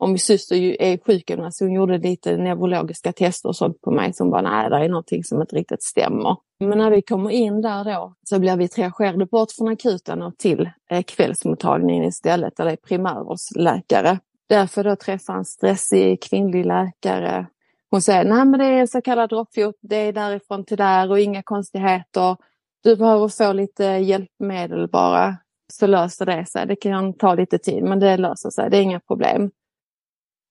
[0.02, 4.30] Och min syster är sjukgymnast, hon gjorde lite neurologiska tester och sånt på mig som
[4.30, 6.36] bara, nej det är någonting som inte riktigt stämmer.
[6.60, 10.38] Men när vi kommer in där då så blir vi triagerade bort från akuten och
[10.38, 14.18] till eh, kvällsmottagningen istället, där det är primärvårdsläkare.
[14.48, 17.46] Därför då träffar en stressig kvinnlig läkare.
[17.90, 21.20] Hon säger, nej men det är så kallad droppfot, det är därifrån till där och
[21.20, 22.36] inga konstigheter.
[22.82, 25.36] Du behöver få lite hjälpmedel bara,
[25.72, 26.66] så löser det sig.
[26.66, 29.50] Det kan ta lite tid men det löser sig, det är inga problem.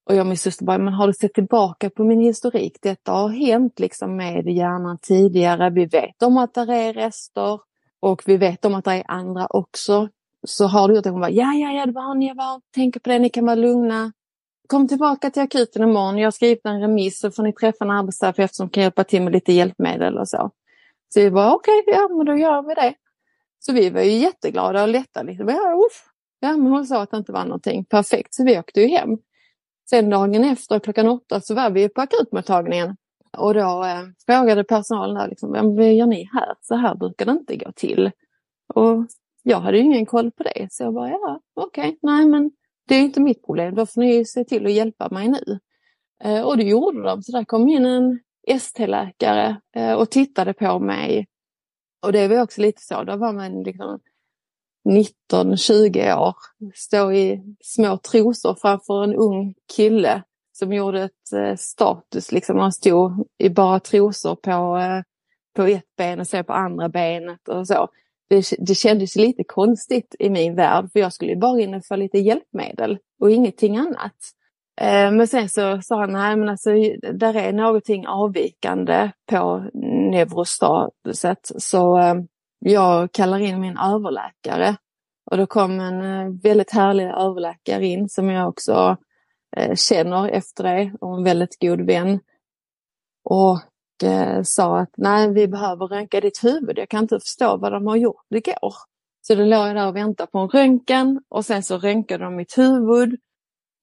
[0.05, 2.77] Och jag och min syster bara, men har du sett tillbaka på min historik?
[2.81, 5.69] Detta har hänt liksom med hjärnan tidigare.
[5.69, 7.59] Vi vet om att det är rester
[7.99, 10.09] och vi vet om att det är andra också.
[10.47, 11.09] Så har du gjort det?
[11.09, 13.45] Hon bara, ja, ja, ja, det var ni, jag var, tänker på det, ni kan
[13.45, 14.11] vara lugna.
[14.67, 17.91] Kom tillbaka till akuten imorgon, jag har skrivit en remiss så får ni träffa en
[17.91, 20.51] arbetsterapeut som kan hjälpa till med lite hjälpmedel och så.
[21.13, 22.93] Så vi bara, okej, okay, ja men då gör vi det.
[23.59, 25.23] Så vi var ju jätteglada och lätta.
[25.23, 25.47] Liksom.
[25.47, 25.79] Ja,
[26.39, 27.85] ja, men hon sa att det inte var någonting.
[27.85, 29.17] Perfekt, så vi åkte ju hem.
[29.91, 32.95] Sen dagen efter klockan åtta så var vi på akutmottagningen.
[33.37, 36.55] Och då eh, frågade personalen där, liksom, vad gör ni här?
[36.61, 38.11] Så här brukar det inte gå till.
[38.73, 39.05] Och
[39.43, 40.67] jag hade ju ingen koll på det.
[40.71, 42.51] Så jag bara, ja okej, okay, nej men
[42.87, 43.75] det är inte mitt problem.
[43.75, 45.59] Då får ni se till att hjälpa mig nu.
[46.23, 47.21] Eh, och det gjorde de.
[47.23, 51.27] Så där kom in en ST-läkare eh, och tittade på mig.
[52.05, 53.99] Och det var också lite så, då var man liksom
[54.89, 56.35] 19-20 år,
[56.75, 60.23] stå i små trosor framför en ung kille
[60.53, 65.01] som gjorde ett eh, status, liksom han stod i bara trosor på, eh,
[65.55, 67.87] på ett ben och sen på andra benet och så.
[68.29, 72.19] Det, det kändes lite konstigt i min värld för jag skulle bara in för lite
[72.19, 74.15] hjälpmedel och ingenting annat.
[74.81, 76.69] Eh, men sen så sa han, nej men alltså
[77.13, 79.69] där är någonting avvikande på
[80.11, 82.15] neurostatuset så eh,
[82.69, 84.75] jag kallar in min överläkare.
[85.31, 88.97] Och då kom en eh, väldigt härlig överläkare in som jag också
[89.57, 92.19] eh, känner efter det och en väldigt god vän.
[93.23, 93.61] Och
[94.03, 96.77] eh, sa att nej, vi behöver röntga ditt huvud.
[96.77, 98.73] Jag kan inte förstå vad de har gjort igår.
[99.21, 102.35] Så då låg jag där och väntade på en röntgen och sen så röntgade de
[102.35, 103.19] mitt huvud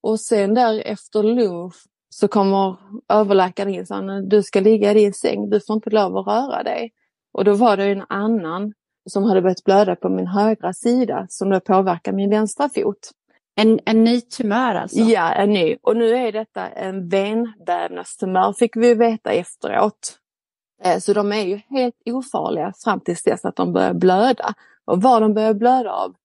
[0.01, 1.75] och sen där efter lunch
[2.09, 2.77] så kommer
[3.09, 6.27] överläkaren in och säger du ska ligga i din säng, du får inte lov att
[6.27, 6.93] röra dig.
[7.31, 8.73] Och då var det en annan
[9.09, 13.11] som hade börjat blöda på min högra sida som då påverkar min vänstra fot.
[13.55, 14.99] En, en ny tumör alltså?
[14.99, 15.77] Ja, en ny.
[15.81, 20.19] Och nu är detta en venvävnadstumör fick vi veta efteråt.
[20.83, 24.53] Eh, så de är ju helt ofarliga fram tills dess att de börjar blöda.
[24.85, 26.15] Och vad de börjar blöda av,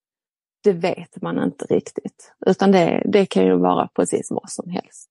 [0.63, 2.33] det vet man inte riktigt.
[2.45, 5.09] Utan det, det kan ju vara precis vad som helst.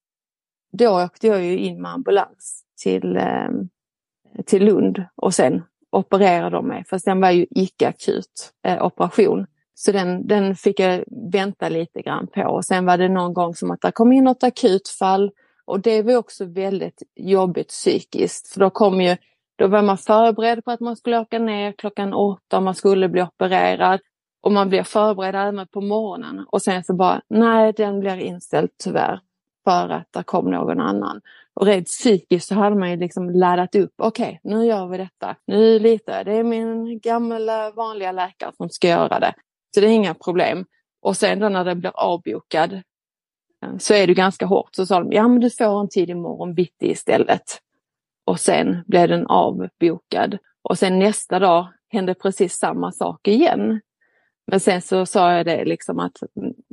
[0.72, 3.48] Då åkte jag ju in med ambulans till, eh,
[4.46, 5.62] till Lund och sen
[5.94, 6.84] opererade de mig.
[6.90, 9.46] Fast den var ju icke-akut eh, operation.
[9.74, 12.42] Så den, den fick jag vänta lite grann på.
[12.42, 15.30] Och sen var det någon gång som att det kom in något akutfall.
[15.64, 18.48] Och det var också väldigt jobbigt psykiskt.
[18.48, 19.16] För då kom ju
[19.56, 23.08] då var man förberedd på att man skulle åka ner klockan åtta och man skulle
[23.08, 24.00] bli opererad.
[24.42, 28.70] Och man blir förberedd även på morgonen och sen så bara, nej den blir inställd
[28.84, 29.20] tyvärr
[29.64, 31.20] för att det kom någon annan.
[31.54, 34.98] Och rent psykiskt så hade man ju liksom laddat upp, okej okay, nu gör vi
[34.98, 39.34] detta, nu litar jag, det är min gamla vanliga läkare som ska göra det.
[39.74, 40.64] Så det är inga problem.
[41.02, 44.74] Och sen då när det blir avbokad eh, så är det ganska hårt.
[44.74, 47.60] Så sa de, ja men du får en tid imorgon bitti istället.
[48.24, 50.38] Och sen blev den avbokad.
[50.62, 53.80] Och sen nästa dag hände precis samma sak igen.
[54.46, 56.16] Men sen så sa jag det liksom att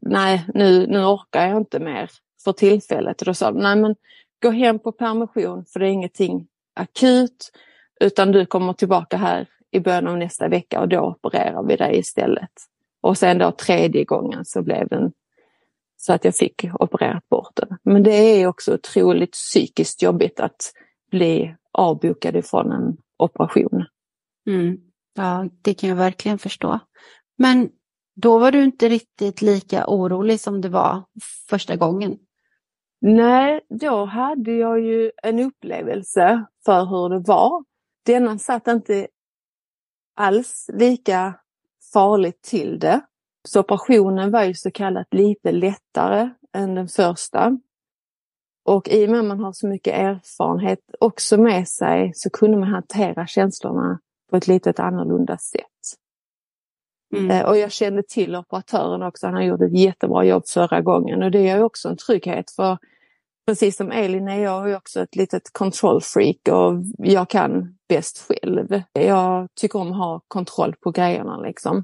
[0.01, 2.09] nej, nu, nu orkar jag inte mer
[2.43, 3.21] för tillfället.
[3.21, 3.95] Och då sa de, nej men
[4.41, 7.51] gå hem på permission för det är ingenting akut
[7.99, 11.97] utan du kommer tillbaka här i början av nästa vecka och då opererar vi dig
[11.97, 12.51] istället.
[13.01, 15.11] Och sen då tredje gången så blev den
[15.97, 17.77] så att jag fick opererat bort den.
[17.83, 20.73] Men det är också otroligt psykiskt jobbigt att
[21.11, 23.85] bli avbokad ifrån en operation.
[24.47, 24.77] Mm.
[25.13, 26.79] Ja, det kan jag verkligen förstå.
[27.37, 27.69] Men
[28.15, 31.03] då var du inte riktigt lika orolig som du var
[31.49, 32.17] första gången?
[33.01, 37.63] Nej, då hade jag ju en upplevelse för hur det var.
[38.05, 39.07] Denna satt inte
[40.15, 41.33] alls lika
[41.93, 43.01] farligt till det.
[43.47, 47.57] Så operationen var ju så kallat lite lättare än den första.
[48.65, 52.57] Och i och med att man har så mycket erfarenhet också med sig så kunde
[52.57, 53.99] man hantera känslorna
[54.29, 55.65] på ett lite annorlunda sätt.
[57.15, 57.31] Mm.
[57.31, 61.23] Eh, och jag kände till operatören också, han har gjort ett jättebra jobb förra gången
[61.23, 62.77] och det är också en trygghet för
[63.47, 68.81] precis som Elin är jag också ett litet kontrollfreak och jag kan bäst själv.
[68.93, 71.77] Jag tycker om att ha kontroll på grejerna liksom.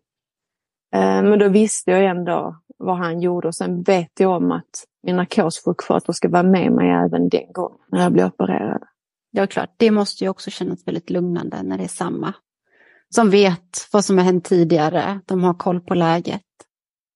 [0.95, 4.85] Eh, men då visste jag ändå vad han gjorde och sen vet jag om att
[5.03, 8.83] min narkossjuksköterska ska vara med mig även den gången när jag blir opererad.
[9.31, 9.73] Ja, klart.
[9.77, 12.33] Det måste ju också kännas väldigt lugnande när det är samma.
[13.15, 15.19] Som vet vad som har hänt tidigare.
[15.25, 16.41] De har koll på läget.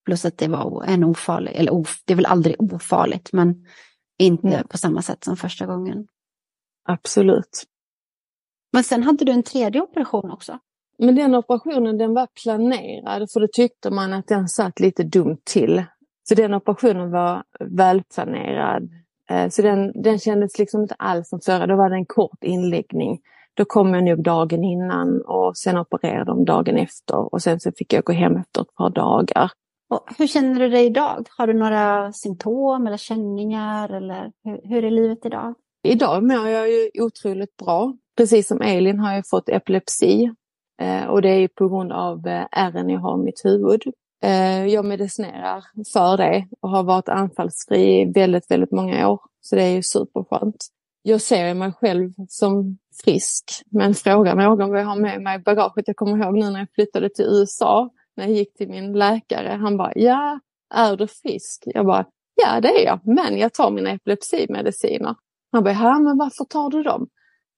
[0.05, 3.65] Plus att det var en ofarlig, eller of, det är väl aldrig ofarligt, men
[4.21, 4.67] inte mm.
[4.67, 6.07] på samma sätt som första gången.
[6.83, 7.63] Absolut.
[8.73, 10.59] Men sen hade du en tredje operation också.
[10.97, 15.41] Men den operationen den var planerad för då tyckte man att den satt lite dumt
[15.43, 15.83] till.
[16.23, 18.89] Så den operationen var välplanerad
[19.31, 22.43] Eh, så den, den kändes liksom inte alls som förra, då var det en kort
[22.43, 23.19] inläggning.
[23.53, 27.71] Då kom jag nog dagen innan och sen opererade de dagen efter och sen så
[27.77, 29.51] fick jag gå hem efter ett par dagar.
[29.91, 31.27] Och hur känner du dig idag?
[31.37, 35.53] Har du några symptom eller känningar eller hur, hur är livet idag?
[35.83, 37.93] Idag mår jag ju otroligt bra.
[38.17, 40.31] Precis som Elin har jag fått epilepsi
[40.81, 43.81] eh, och det är på grund av eh, ärren jag har i mitt huvud.
[44.23, 45.63] Eh, jag medicinerar
[45.93, 49.21] för det och har varit anfallsfri i väldigt, väldigt många år.
[49.41, 50.67] Så det är ju superskönt.
[51.01, 55.39] Jag ser mig själv som frisk, men frågar någon vad jag har med mig i
[55.39, 55.87] bagaget.
[55.87, 59.49] Jag kommer ihåg nu när jag flyttade till USA, när jag gick till min läkare.
[59.61, 60.39] Han bara, ja,
[60.73, 61.63] är du frisk?
[61.65, 62.05] Jag bara,
[62.35, 65.15] ja det är jag, men jag tar mina epilepsimediciner.
[65.51, 67.07] Han bara, ja men varför tar du dem?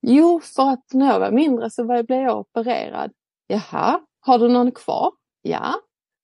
[0.01, 3.11] Jo, för att när jag var mindre så blev jag opererad.
[3.47, 5.11] Jaha, har du någon kvar?
[5.41, 5.75] Ja.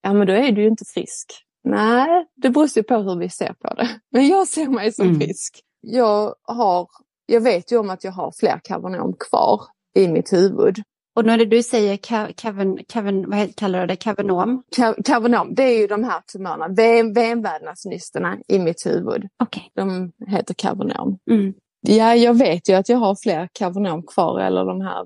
[0.02, 1.46] Ja, men då är du ju inte frisk.
[1.64, 3.90] Nej, det beror ju på hur vi ser på det.
[4.12, 5.20] Men jag ser mig som mm.
[5.20, 5.60] frisk.
[5.82, 6.88] Jag, har,
[7.26, 9.62] jag vet ju om att jag har fler kavernom kvar
[9.96, 10.76] i mitt huvud.
[11.20, 11.97] Och när du säger
[12.34, 14.63] kaven, kaven, vad kallar du det, kavernom?
[15.05, 16.67] Kavernom, det är ju de här tumörerna,
[17.13, 19.28] venvävnadsnysterna i mitt huvud.
[19.43, 19.63] Okay.
[19.76, 21.17] De heter kavernom.
[21.32, 21.53] Mm.
[21.82, 25.05] Ja, jag vet ju att jag har fler kavernom kvar, eller de här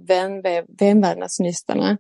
[0.80, 1.98] venvävnadsnysterna.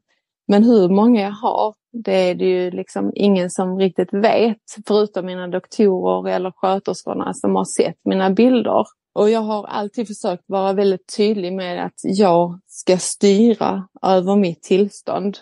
[0.48, 4.58] Men hur många jag har, det är det ju liksom ingen som riktigt vet,
[4.88, 8.86] förutom mina doktorer eller sköterskorna som har sett mina bilder.
[9.14, 14.64] Och jag har alltid försökt vara väldigt tydlig med att jag ska styra över mitt
[14.64, 15.38] tillstånd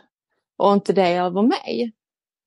[0.58, 1.92] och inte det över mig.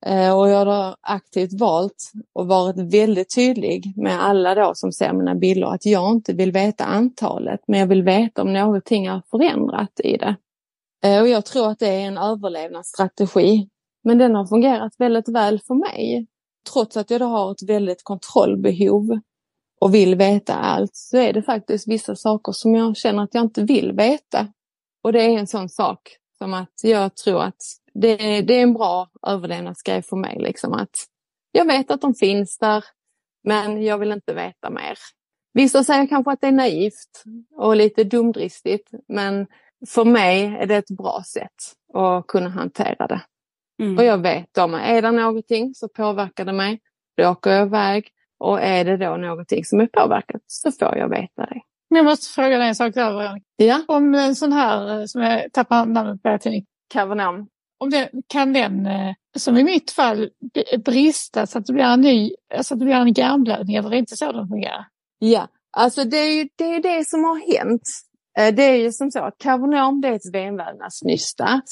[0.07, 5.13] Eh, och jag har aktivt valt och varit väldigt tydlig med alla då som ser
[5.13, 9.23] mina bilder att jag inte vill veta antalet men jag vill veta om någonting har
[9.31, 10.37] förändrat i det.
[11.05, 13.69] Eh, och jag tror att det är en överlevnadsstrategi.
[14.05, 16.27] Men den har fungerat väldigt väl för mig.
[16.73, 19.21] Trots att jag då har ett väldigt kontrollbehov
[19.85, 23.45] och vill veta allt så är det faktiskt vissa saker som jag känner att jag
[23.45, 24.47] inte vill veta.
[25.03, 26.01] Och det är en sån sak
[26.39, 27.63] som att jag tror att
[27.95, 30.39] det, det är en bra överlevnadsgrej för mig.
[30.39, 30.97] Liksom att
[31.53, 32.85] jag vet att de finns där,
[33.43, 34.99] men jag vill inte veta mer.
[35.53, 37.25] Vissa säger kanske att det är naivt
[37.57, 39.47] och lite dumdristigt, men
[39.89, 43.21] för mig är det ett bra sätt att kunna hantera det.
[43.83, 43.99] Mm.
[43.99, 46.81] Och jag vet om är det någonting så påverkar det mig,
[47.17, 48.14] då åker jag iväg.
[48.45, 51.61] Och är det då någonting som är påverkat så får jag veta det.
[51.89, 53.45] Jag måste fråga dig en sak där, Veronica.
[53.57, 53.81] Ja?
[53.89, 56.65] Om en sån här, eh, som jag tappar namnet på tidning.
[56.93, 57.49] Kavernom.
[57.79, 60.31] Om den, kan den, eh, som i mitt fall,
[60.85, 63.91] brista så att det blir en ny, alltså att det blir en hjärnblödning eller är
[63.91, 64.87] det inte så den fungerar?
[65.19, 67.83] Ja, alltså det är ju det, är det som har hänt.
[68.39, 71.63] Eh, det är ju som så att kavernom det är ett venvävnadsnysta.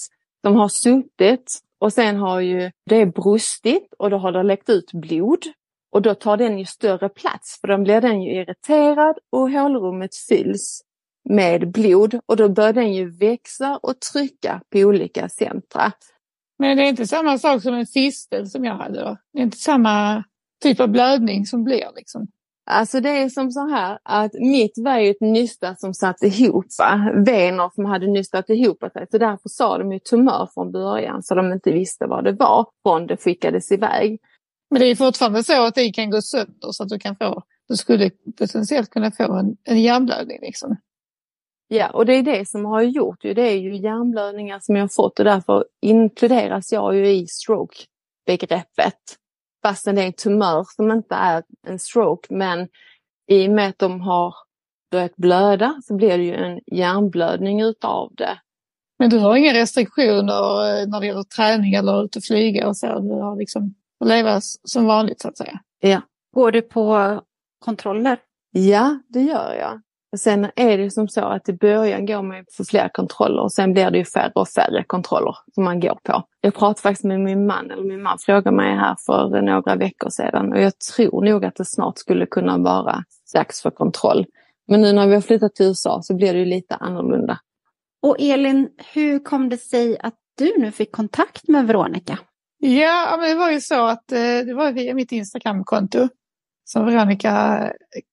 [0.42, 4.92] De har suttit och sen har ju det brustit och då har det läckt ut
[4.92, 5.42] blod.
[5.92, 10.16] Och då tar den ju större plats för då blir den ju irriterad och hålrummet
[10.28, 10.82] fylls
[11.28, 15.92] med blod och då börjar den ju växa och trycka på olika centra.
[16.58, 19.16] Men det är inte samma sak som en fistel som jag hade då?
[19.32, 20.24] Det är inte samma
[20.62, 22.26] typ av blödning som blir liksom?
[22.70, 26.66] Alltså det är som så här att mitt var ju ett nysta som satt ihop,
[26.78, 27.12] va?
[27.26, 29.06] vener som hade nystat ihop sig.
[29.10, 32.66] Så därför sa de ju tumör från början så de inte visste vad det var
[32.82, 34.20] från det skickades iväg.
[34.72, 37.42] Men det är fortfarande så att det kan gå sönder så att du kan få,
[37.68, 40.76] du skulle potentiellt kunna få en, en hjärnblödning liksom.
[41.68, 44.88] Ja, och det är det som har gjort det är ju hjärnblödningar som jag har
[44.88, 49.16] fått och därför inkluderas jag ju i stroke-begreppet
[49.62, 52.34] fastän det är en tumör som inte är en stroke.
[52.34, 52.68] Men
[53.30, 54.34] i och med att de har
[54.90, 58.38] börjat blöda så blir det ju en hjärnblödning utav det.
[58.98, 62.76] Men du har inga restriktioner eh, när det gäller träning eller ut och flyga och
[62.76, 62.98] så?
[62.98, 65.60] Du har liksom att leva som vanligt så att säga?
[65.80, 66.00] Ja.
[66.34, 67.20] Går du på
[67.64, 68.18] kontroller?
[68.50, 69.80] Ja, det gör jag.
[70.16, 73.72] Sen är det som så att i början går man för fler kontroller och sen
[73.72, 76.22] blir det ju färre och färre kontroller som man går på.
[76.40, 80.10] Jag pratade faktiskt med min man, eller min man frågade mig här för några veckor
[80.10, 84.26] sedan och jag tror nog att det snart skulle kunna vara dags för kontroll.
[84.68, 87.38] Men nu när vi har flyttat till USA så blir det ju lite annorlunda.
[88.02, 92.18] Och Elin, hur kom det sig att du nu fick kontakt med Veronica?
[92.64, 96.08] Ja, men det var ju så att eh, det var via mitt Instagramkonto
[96.64, 97.70] som Veronica eh,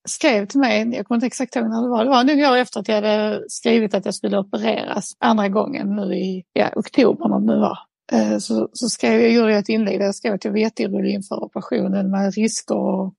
[0.08, 2.58] skrev till mig, jag kommer inte exakt ihåg när det var, det var nog år
[2.58, 7.30] efter att jag hade skrivit att jag skulle opereras andra gången nu i ja, oktober
[7.30, 7.78] när det nu var.
[8.12, 10.60] Eh, så, så skrev, jag gjorde jag ett inlägg där jag skrev att jag var
[10.60, 13.14] jätteorolig inför operationen med risker och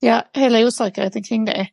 [0.00, 1.68] ja, hela osäkerheten kring det.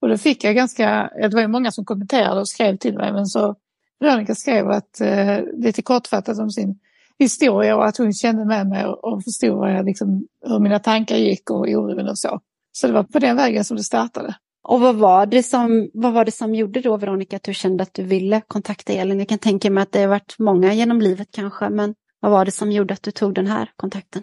[0.00, 3.12] Och då fick jag ganska, det var ju många som kommenterade och skrev till mig
[3.12, 3.54] men så
[4.00, 6.78] Veronica skrev att, eh, lite kortfattat om sin
[7.18, 11.16] historia och att hon kände med mig och, förstod vad jag, liksom, hur mina tankar
[11.16, 12.40] gick och oron och så.
[12.72, 14.34] Så det var på den vägen som det startade.
[14.68, 17.82] Och vad var, det som, vad var det som gjorde då, Veronica, att du kände
[17.82, 19.18] att du ville kontakta Elin?
[19.18, 22.44] Jag kan tänka mig att det har varit många genom livet kanske, men vad var
[22.44, 24.22] det som gjorde att du tog den här kontakten?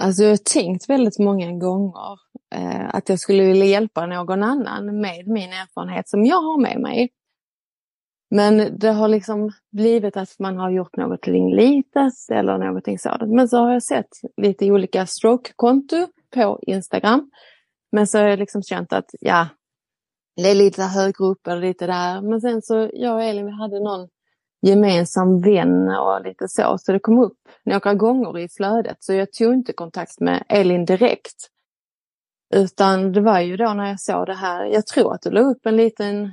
[0.00, 2.18] Alltså jag har tänkt väldigt många gånger
[2.54, 6.80] eh, att jag skulle vilja hjälpa någon annan med min erfarenhet som jag har med
[6.80, 7.10] mig.
[8.30, 13.32] Men det har liksom blivit att man har gjort någonting litet eller någonting sådant.
[13.32, 17.30] Men så har jag sett lite olika stroke-konto på Instagram.
[17.92, 19.48] Men så har jag liksom känt att ja,
[20.36, 22.22] det är lite högre upp eller lite där.
[22.22, 24.08] Men sen så, jag och Elin, vi hade någon
[24.62, 26.78] gemensam vän och lite så.
[26.78, 28.96] Så det kom upp några gånger i flödet.
[29.00, 31.50] Så jag tog inte kontakt med Elin direkt.
[32.54, 35.40] Utan det var ju då när jag såg det här, jag tror att du la
[35.40, 36.32] upp en liten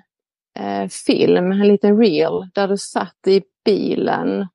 [0.59, 4.47] eh, film, en liten reel, där du satt i bilen.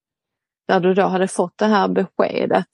[0.68, 2.66] Där du då hade fått det här beskedet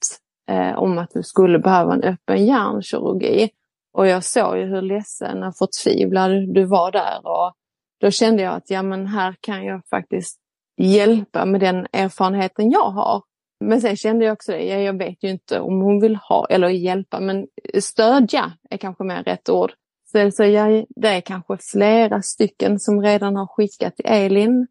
[0.51, 3.49] eh, om att du skulle behöva en öppen hjärnkirurgi.
[3.93, 7.19] Och jag såg ju hur ledsen och förtvivlad du var där.
[7.23, 7.53] Och
[8.01, 10.39] då kände jag att ja, men här kan jag faktiskt
[10.81, 13.23] hjälpa med den erfarenheten jag har.
[13.59, 16.69] Men sen kände jag också det, jag vet ju inte om hon vill ha, eller
[16.69, 17.47] hjälpa, men
[17.79, 19.71] stödja är kanske mer rätt ord.
[20.11, 24.67] Så, så jag, det är kanske flera stycken som redan har skickat till Elin.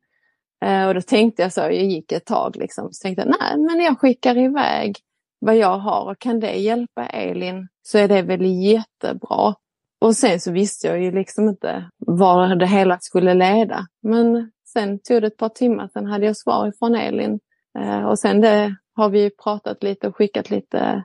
[0.64, 3.58] Eh, och då tänkte jag så, jag gick ett tag liksom, så tänkte jag, nej
[3.58, 4.96] men jag skickar iväg
[5.38, 9.54] vad jag har och kan det hjälpa Elin så är det väl jättebra.
[10.00, 13.86] Och sen så visste jag ju liksom inte var det hela skulle leda.
[14.02, 17.40] Men sen tog det ett par timmar, sen hade jag svar från Elin.
[17.78, 21.04] Eh, och sen det har vi pratat lite och skickat lite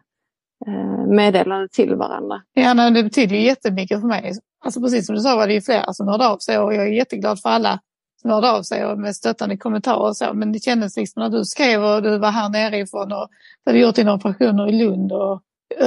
[1.07, 2.41] meddelanden till varandra.
[2.53, 4.33] Ja, nej, det betyder ju jättemycket för mig.
[4.65, 6.87] Alltså precis som du sa var det ju flera som hörde av sig och jag
[6.87, 7.79] är jätteglad för alla
[8.21, 10.33] som hörde av sig och med stöttande kommentarer och så.
[10.33, 13.27] Men det kändes liksom när du skrev och du var här nerifrån och
[13.65, 15.41] du hade gjort dina operationer i Lund och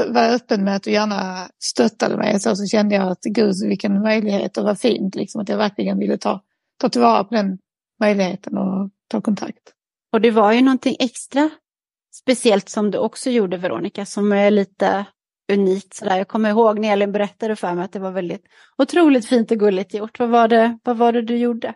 [0.09, 4.03] var öppen med att du gärna stöttade mig så, så kände jag att gud vilken
[4.03, 6.41] möjlighet och vad fint liksom att jag verkligen ville ta,
[6.81, 7.59] ta tillvara på den
[8.01, 9.73] möjligheten och ta kontakt.
[10.13, 11.51] Och det var ju någonting extra
[12.15, 15.05] speciellt som du också gjorde Veronica som är lite
[15.53, 15.95] unikt.
[15.95, 16.19] Sådär.
[16.19, 18.45] Jag kommer ihåg när Elin berättade för mig att det var väldigt
[18.79, 20.19] otroligt fint och gulligt gjort.
[20.19, 21.75] Vad var det, vad var det du gjorde?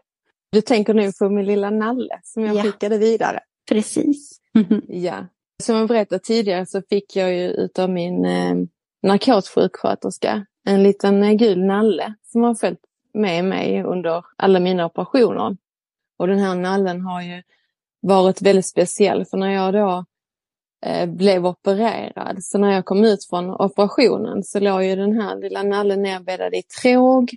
[0.53, 2.63] Du tänker nu på min lilla Nalle som jag ja.
[2.63, 3.41] skickade vidare.
[3.69, 4.41] Precis.
[4.89, 5.27] ja.
[5.63, 8.55] Som jag berättade tidigare så fick jag ju utav min eh,
[9.03, 12.81] narkossjuksköterska en liten eh, gul nalle som har följt
[13.15, 15.57] med mig under alla mina operationer.
[16.19, 17.43] Och den här nallen har ju
[18.01, 20.05] varit väldigt speciell för när jag då
[20.87, 25.37] Eh, blev opererad, så när jag kom ut från operationen så låg ju den här
[25.37, 27.31] lilla nallen nerbäddad i tråg.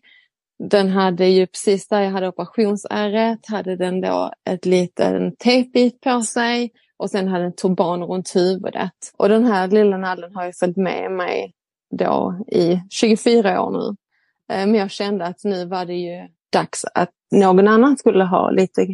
[0.69, 6.21] Den hade ju precis där jag hade operationsärret, hade den då ett liten tejpbit på
[6.21, 8.93] sig och sen hade den turban runt huvudet.
[9.17, 11.53] Och den här lilla nallen har ju följt med mig
[11.91, 13.95] då i 24 år nu.
[14.55, 18.51] Eh, men jag kände att nu var det ju dags att någon annan skulle ha
[18.51, 18.87] lite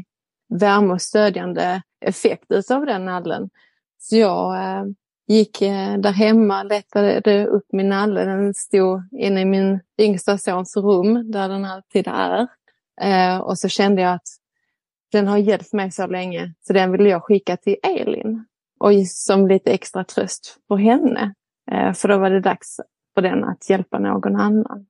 [0.50, 3.50] värme och stödjande effekt av den nallen.
[3.98, 4.86] Så jag eh,
[5.28, 8.26] gick eh, där hemma, letade upp min nalle.
[8.26, 12.48] Den stod inne i min yngsta sons rum där den alltid är.
[13.02, 14.28] Eh, och så kände jag att
[15.12, 18.46] den har hjälpt mig så länge så den vill jag skicka till Elin.
[18.80, 21.34] Och som lite extra tröst för henne.
[21.96, 22.80] För då var det dags
[23.16, 24.86] för den att hjälpa någon annan.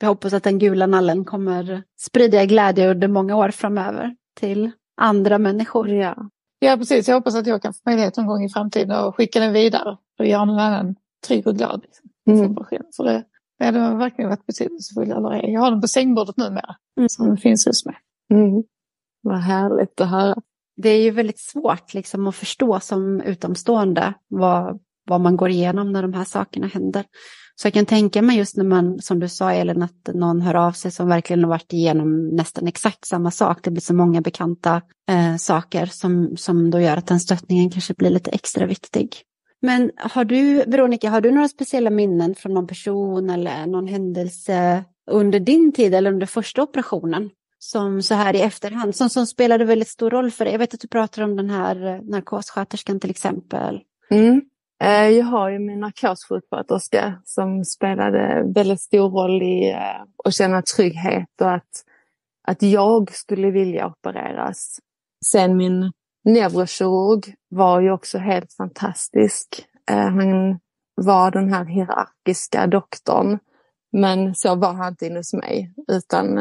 [0.00, 5.38] Jag hoppas att den gula nallen kommer sprida glädje under många år framöver till andra
[5.38, 5.88] människor.
[5.88, 6.30] Ja.
[6.58, 7.08] Ja, precis.
[7.08, 9.96] Jag hoppas att jag kan få möjlighet någon gång i framtiden att skicka den vidare
[10.18, 10.94] och göra någon annan
[11.26, 11.82] trygg och glad.
[11.82, 12.54] Liksom, mm.
[12.96, 13.24] För det,
[13.58, 15.08] det hade verkligen varit betydelsefullt.
[15.08, 17.08] Jag har den på sängbordet numera, mm.
[17.08, 17.96] som finns hos mig.
[18.30, 18.62] Mm.
[19.22, 20.36] Vad härligt att höra.
[20.76, 25.92] Det är ju väldigt svårt liksom, att förstå som utomstående vad, vad man går igenom
[25.92, 27.04] när de här sakerna händer.
[27.60, 30.54] Så jag kan tänka mig just när man, som du sa Elin, att någon hör
[30.54, 33.58] av sig som verkligen har varit igenom nästan exakt samma sak.
[33.62, 37.94] Det blir så många bekanta eh, saker som, som då gör att den stöttningen kanske
[37.94, 39.16] blir lite extra viktig.
[39.62, 44.84] Men har du, Veronica, har du några speciella minnen från någon person eller någon händelse
[45.10, 47.30] under din tid eller under första operationen?
[47.58, 50.54] Som så här i efterhand, som, som spelade väldigt stor roll för dig.
[50.54, 53.80] Jag vet att du pratar om den här eh, narkossköterskan till exempel.
[54.10, 54.40] Mm.
[54.80, 60.62] Eh, jag har ju min narkossjuksköterska som spelade väldigt stor roll i eh, att känna
[60.62, 61.84] trygghet och att,
[62.48, 64.78] att jag skulle vilja opereras.
[65.26, 65.92] Sen min
[66.24, 69.66] neurokirurg var ju också helt fantastisk.
[69.90, 70.58] Eh, han
[70.94, 73.38] var den här hierarkiska doktorn.
[73.92, 75.72] Men så var han inte inne hos mig.
[75.92, 76.38] Utan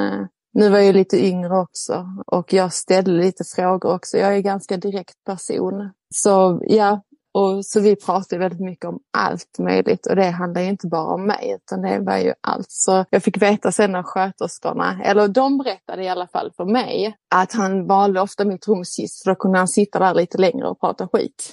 [0.53, 4.17] nu var jag lite yngre också och jag ställde lite frågor också.
[4.17, 5.89] Jag är en ganska direkt person.
[6.13, 7.01] Så ja,
[7.38, 11.13] och så vi pratade väldigt mycket om allt möjligt och det handlar ju inte bara
[11.13, 12.71] om mig utan det var ju allt.
[12.71, 17.17] Så jag fick veta sen av sköterskorna, eller de berättade i alla fall för mig,
[17.35, 20.67] att han valde ofta mitt rum sist för då kunde han sitta där lite längre
[20.67, 21.51] och prata skit.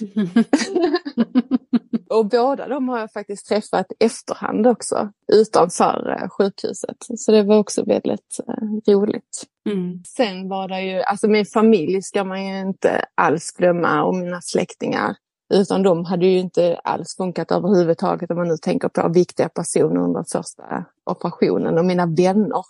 [2.09, 6.97] och båda de har jag faktiskt träffat efterhand också utanför eh, sjukhuset.
[7.17, 9.43] Så det var också väldigt eh, roligt.
[9.69, 10.03] Mm.
[10.07, 14.41] Sen var det ju, alltså min familj ska man ju inte alls glömma och mina
[14.41, 15.15] släktingar.
[15.53, 20.01] Utan de hade ju inte alls funkat överhuvudtaget om man nu tänker på viktiga personer
[20.01, 22.63] under första operationen och mina vänner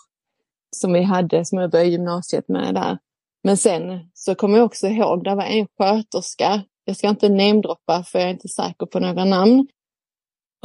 [0.76, 2.98] som vi hade, som jag började gymnasiet med där.
[3.44, 8.02] Men sen så kommer jag också ihåg, det var en sköterska, jag ska inte namedroppa
[8.02, 9.66] för jag är inte säker på några namn.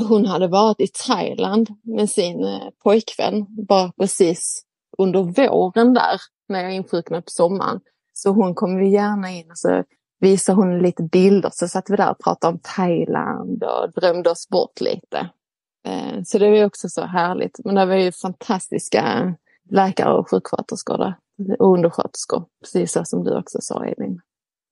[0.09, 4.62] Hon hade varit i Thailand med sin eh, pojkvän bara precis
[4.97, 7.80] under våren där när jag insjuknade på sommaren.
[8.14, 9.84] Så hon kom ju gärna in och så
[10.22, 14.49] visade hon lite bilder så satt vi där och pratade om Thailand och drömde oss
[14.49, 15.30] bort lite.
[15.88, 17.59] Eh, så det var också så härligt.
[17.65, 19.36] Men det var ju fantastiska
[19.69, 21.15] läkare och sjuksköterskor där.
[21.59, 24.22] Och undersköterskor, precis så som du också sa Elin.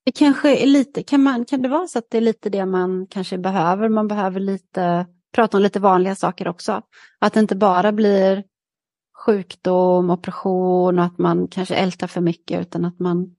[0.05, 2.65] Det kanske är lite, kan, man, kan det vara så att det är lite det
[2.65, 3.89] man kanske behöver?
[3.89, 6.81] Man behöver lite, prata om lite vanliga saker också.
[7.19, 8.43] Att det inte bara blir
[9.25, 13.35] sjukdom, operation och att man kanske ältar för mycket utan att man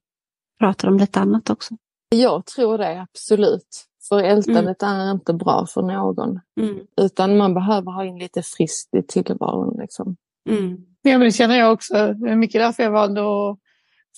[0.58, 1.74] pratar om lite annat också.
[2.16, 3.86] Jag tror det, absolut.
[4.08, 4.94] För ältandet mm.
[4.94, 6.40] är inte bra för någon.
[6.60, 6.78] Mm.
[7.00, 9.76] Utan man behöver ha in lite friskt i tillvaron.
[9.80, 10.16] Liksom.
[10.48, 10.76] Mm.
[11.02, 11.94] Ja, men det känner jag också.
[11.94, 13.58] Det är mycket därför jag valde att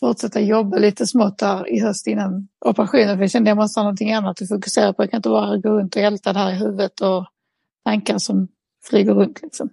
[0.01, 3.17] fortsätta jobba lite smått där i höst innan operationen.
[3.17, 5.03] För jag kände att jag måste ha någonting annat att fokusera på.
[5.03, 7.27] Jag kan inte bara gå runt och älta det här i huvudet och
[7.85, 8.49] tankar som
[8.91, 9.43] flyger runt.
[9.43, 9.69] Liksom.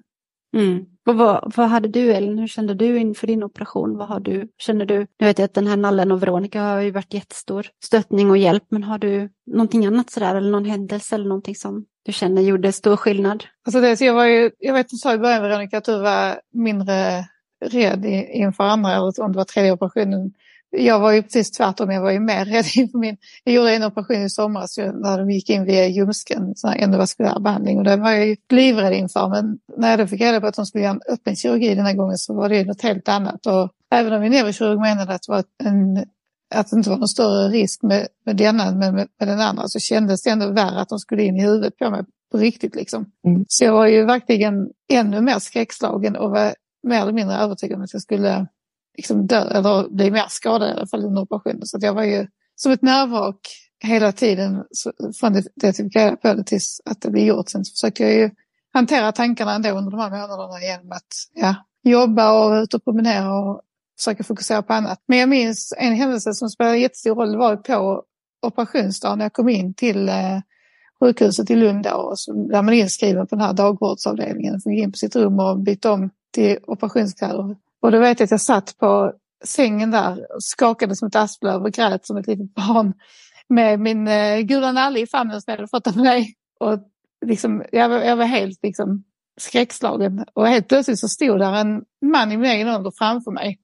[0.58, 0.86] Mm.
[1.10, 3.98] Och vad, vad hade du Elin, hur kände du inför din operation?
[3.98, 4.98] Vad har du, känner du?
[5.20, 8.38] Nu vet jag att den här nallen och Veronica har ju varit jättestor stöttning och
[8.38, 12.42] hjälp, men har du någonting annat sådär eller någon händelse eller någonting som du känner
[12.42, 13.44] gjorde stor skillnad?
[13.66, 16.42] Alltså det, jag, var ju, jag vet du sa i början Veronica att du var
[16.54, 17.26] mindre
[17.66, 20.34] rädd inför andra, eller om det var tredje operationen
[20.72, 23.18] jag var ju precis tvärtom, jag var ju mer rädd inför min...
[23.44, 27.84] Jag gjorde en operation i somras när de gick in via ljumsken, endovaskulär behandling och
[27.84, 29.30] den var jag ju livrädd inför.
[29.30, 31.86] Men när jag då fick reda på att de skulle göra en öppen kirurgi den
[31.86, 33.46] här gången så var det något helt annat.
[33.46, 35.98] Och även om min neurokirurg menade att det, var en,
[36.56, 39.68] att det inte var någon större risk med, med denna än med, med, den andra
[39.68, 42.76] så kändes det ändå värre att de skulle in i huvudet på mig på riktigt.
[42.76, 43.06] Liksom.
[43.26, 43.46] Mm.
[43.48, 46.54] Så jag var ju verkligen ännu mer skräckslagen och var
[46.88, 48.48] mer eller mindre övertygad om att jag skulle
[49.00, 51.66] liksom dö eller bli mer skadad i alla fall under operationen.
[51.66, 53.40] Så jag var ju som ett nervvrak
[53.84, 54.64] hela tiden
[55.20, 57.50] från det jag fick reda på det tills att det blev gjort.
[57.50, 58.30] Sen så försökte jag ju
[58.74, 62.84] hantera tankarna ändå under de här månaderna genom att ja, jobba och vara ute och
[62.84, 63.62] promenera och
[63.98, 65.04] försöka fokusera på annat.
[65.06, 67.32] Men jag minns en händelse som spelade jättestor roll.
[67.32, 68.04] Det var på
[68.42, 70.40] operationsdagen när jag kom in till eh,
[71.00, 74.56] sjukhuset i Lund då, och så blev man inskriven på den här dagvårdsavdelningen.
[74.56, 78.26] och Fick in på sitt rum och byta om till operationskläder och då vet jag
[78.26, 79.14] att jag satt på
[79.46, 82.94] sängen där och skakade som ett asplöv och grät som ett litet barn
[83.50, 86.34] med min eh, gula nalle i famnen som jag hade fått av mig.
[86.60, 86.80] Och
[87.26, 89.04] liksom, jag, var, jag var helt liksom,
[89.40, 93.60] skräckslagen och helt plötsligt så stod där en man i min egen ålder framför mig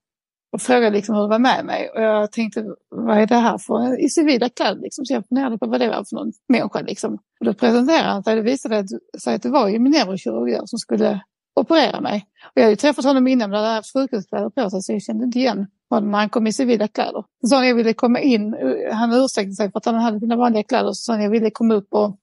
[0.51, 1.89] och frågade liksom hur det var med mig.
[1.89, 4.81] Och jag tänkte, vad är det här för i civila kläder?
[4.81, 5.05] Liksom.
[5.05, 6.81] Så jag funderade på vad det var för någon människa.
[6.81, 7.13] Liksom.
[7.13, 8.35] Och då presenterade han sig.
[8.35, 8.85] Det visade
[9.23, 11.21] sig att det var ju min neurokirurg som skulle
[11.55, 12.25] operera mig.
[12.45, 15.25] Och jag hade träffat honom innan men hade haft sjukhuskläder på sig så jag kände
[15.25, 17.23] inte igen honom när han kom i civila kläder.
[17.41, 18.55] Så sa jag ville komma in,
[18.91, 21.49] han ursäktade sig för att han hade sina vanliga kläder, så sa han jag ville
[21.49, 22.17] komma upp och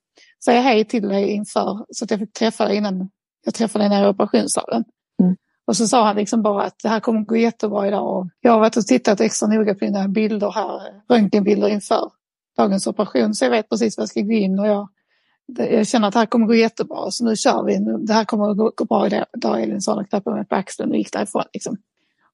[0.44, 3.10] säga hej till dig inför så att jag fick träffa dig innan
[3.44, 4.84] jag träffade dig nere i operationssalen.
[5.22, 5.36] Mm.
[5.66, 8.52] Och så sa han liksom bara att det här kommer gå jättebra idag och jag
[8.52, 12.10] har varit och tittat extra noga på dina bilder här, röntgenbilder inför
[12.56, 14.88] dagens operation så jag vet precis vad jag ska gå in och jag
[15.46, 17.78] jag känner att det här kommer gå jättebra så nu kör vi.
[18.06, 20.96] Det här kommer gå, gå bra idag Elin sa och klappade mig på axeln och
[20.96, 21.44] gick därifrån.
[21.52, 21.76] Liksom.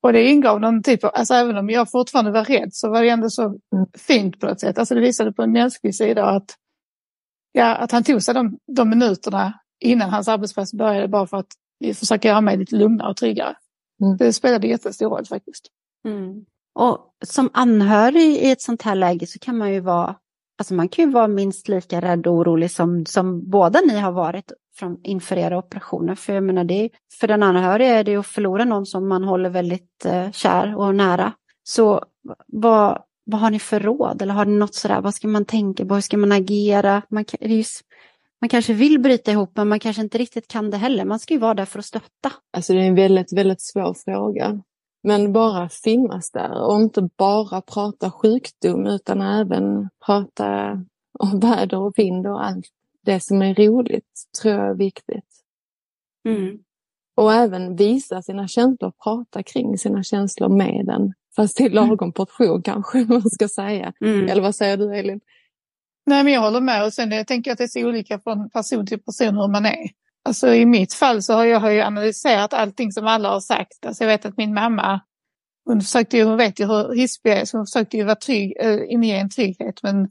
[0.01, 3.03] Och det ingav någon typ av, alltså även om jag fortfarande var rädd så var
[3.03, 3.59] det ändå så
[3.95, 4.79] fint på något sätt.
[4.79, 6.57] Alltså det visade på en mänsklig sida att,
[7.53, 11.53] ja, att han tog sig de, de minuterna innan hans arbetsplats började bara för att
[11.95, 13.55] försöka göra mig lite lugnare och tryggare.
[14.03, 14.17] Mm.
[14.17, 15.67] Det spelade jättestor roll faktiskt.
[16.05, 16.45] Mm.
[16.75, 20.17] Och som anhörig i ett sånt här läge så kan man ju vara
[20.59, 24.13] Alltså man kan ju vara minst lika rädd och orolig som, som båda ni har
[24.13, 26.15] varit från, inför era operationer.
[26.15, 26.91] För jag menar, det,
[27.21, 30.77] för den anhöriga är det ju att förlora någon som man håller väldigt eh, kär
[30.79, 31.33] och nära.
[31.63, 32.05] Så
[32.47, 34.23] vad, vad har ni för råd?
[34.23, 35.95] Eller har ni något sådär, vad ska man tänka på?
[35.95, 37.03] Hur ska man agera?
[37.11, 37.81] Man, just,
[38.41, 41.05] man kanske vill bryta ihop men man kanske inte riktigt kan det heller.
[41.05, 42.33] Man ska ju vara där för att stötta.
[42.57, 44.61] Alltså det är en väldigt, väldigt svår fråga.
[45.03, 50.71] Men bara finnas där och inte bara prata sjukdom utan även prata
[51.19, 52.67] och väder och vind och allt
[53.03, 55.45] det som är roligt tror jag är viktigt.
[56.29, 56.59] Mm.
[57.17, 61.13] Och även visa sina känslor, prata kring sina känslor med den.
[61.37, 63.93] Fast i lagom portion kanske man ska säga.
[64.01, 64.29] Mm.
[64.29, 65.21] Eller vad säger du Elin?
[66.07, 66.85] Nej, men jag håller med.
[66.85, 69.67] Och sen jag tänker att det är så olika från person till person hur man
[69.67, 69.91] är.
[70.29, 73.87] Alltså i mitt fall så har jag, har ju analyserat allting som alla har sagt.
[73.87, 75.01] Alltså jag vet att min mamma,
[75.65, 78.17] hon, försökte ju, hon vet ju hur hispig jag är, så hon försökte ju vara
[78.17, 79.83] trygg, äh, inge en trygghet.
[79.83, 80.09] Men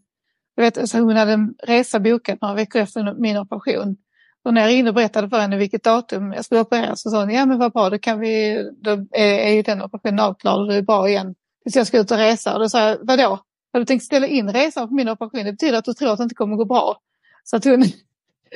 [0.56, 3.98] jag vet, alltså hon hade en resa bokad några veckor efter min operation.
[4.44, 7.20] Och när jag ringde och berättade för henne vilket datum jag skulle opereras så sa
[7.20, 10.60] hon, ja men vad bra, då, kan vi, då är, är ju den operationen avklarad
[10.60, 11.36] och det är bra igen.
[11.64, 12.54] Tills jag ska ut och resa.
[12.54, 13.40] Och då sa jag, vadå?
[13.74, 15.46] Har du tänkt ställa in resan på min operation?
[15.46, 16.98] Det betyder att du tror att det inte kommer gå bra.
[17.44, 17.84] Så att hon,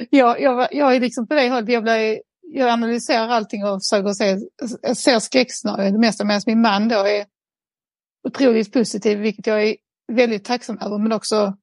[0.10, 4.14] jag, jag, jag är liksom på det hållet, jag, blir, jag analyserar allting och försöker
[4.14, 4.38] se,
[4.96, 7.26] ser skräckscenarier det mesta medan min man då är
[8.28, 9.76] otroligt positiv, vilket jag är
[10.12, 10.98] väldigt tacksam över.
[10.98, 11.58] Men också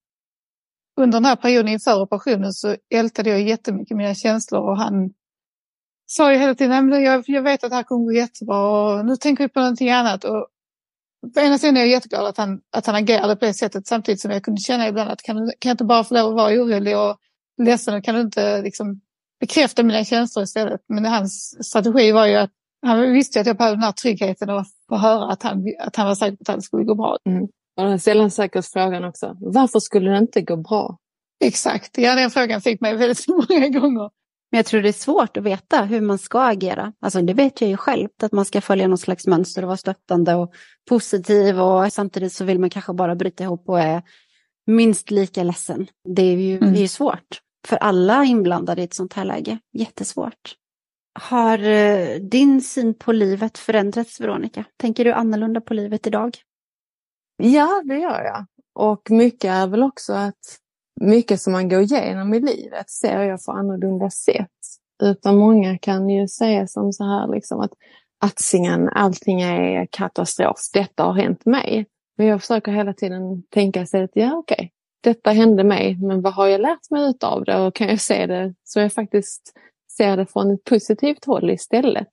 [0.97, 5.11] under den här perioden inför operationen så ältade jag jättemycket mina känslor och han
[6.07, 9.17] sa ju hela tiden, jag, jag vet att det här kommer gå jättebra och nu
[9.17, 10.25] tänker vi på någonting annat.
[10.25, 10.49] Och
[11.35, 14.21] på ena sidan är jag jätteglad att han, att han agerade på det sättet samtidigt
[14.21, 16.53] som jag kunde känna ibland att kan, kan jag inte bara få lov att vara
[16.53, 17.17] orolig och
[17.59, 19.01] ledsen och kan du inte liksom
[19.41, 20.81] bekräfta mina känslor istället.
[20.89, 22.51] Men hans strategi var ju att
[22.87, 26.07] han visste att jag behövde den här tryggheten och få höra att han, att han
[26.07, 27.19] var säker på att det skulle gå bra.
[27.25, 27.43] Mm.
[27.77, 30.99] Och den sällan säkert frågan också, varför skulle det inte gå bra?
[31.45, 34.11] Exakt, ja den frågan fick mig väldigt många gånger.
[34.51, 36.93] Men jag tror det är svårt att veta hur man ska agera.
[37.01, 39.77] Alltså det vet jag ju själv, att man ska följa någon slags mönster och vara
[39.77, 40.53] stöttande och
[40.89, 44.03] positiv och samtidigt så vill man kanske bara bryta ihop och är
[44.67, 45.87] minst lika ledsen.
[46.15, 46.73] Det är ju, mm.
[46.73, 49.59] det är svårt för alla inblandade i ett sånt här läge.
[49.73, 50.55] Jättesvårt.
[51.21, 54.65] Har eh, din syn på livet förändrats, Veronica?
[54.77, 56.37] Tänker du annorlunda på livet idag?
[57.37, 58.47] Ja, det gör jag.
[58.75, 60.59] Och mycket är väl också att
[61.01, 64.51] mycket som man går igenom i livet ser jag på annorlunda sätt.
[65.03, 67.73] Utan många kan ju säga som så här liksom att
[68.25, 71.87] attsingen, allting är katastrof, detta har hänt mig.
[72.17, 74.69] Men jag försöker hela tiden tänka sig att ja okej, okay,
[75.01, 77.61] detta hände mig, men vad har jag lärt mig av det?
[77.61, 79.53] Och kan jag se det så jag faktiskt
[79.97, 82.11] ser det från ett positivt håll istället.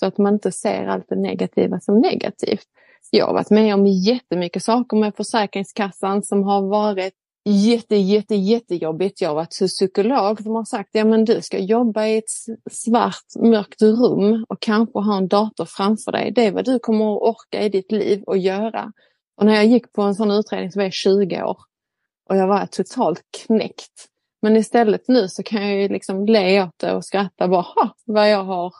[0.00, 2.66] Så att man inte ser allt det negativa som negativt.
[3.10, 7.14] Jag har varit med om jättemycket saker med Försäkringskassan som har varit
[7.44, 9.20] jätte, jätte, jättejobbigt.
[9.20, 12.30] Jag har varit hos psykolog som har sagt ja men du ska jobba i ett
[12.70, 16.32] svart, mörkt rum och kanske ha en dator framför dig.
[16.32, 18.92] Det är vad du kommer att orka i ditt liv och göra.
[19.36, 21.58] Och när jag gick på en sån utredning så var jag 20 år
[22.28, 24.08] och jag var totalt knäckt.
[24.42, 28.30] Men istället nu så kan jag ju liksom le åt det och skratta bara, vad
[28.30, 28.74] jag har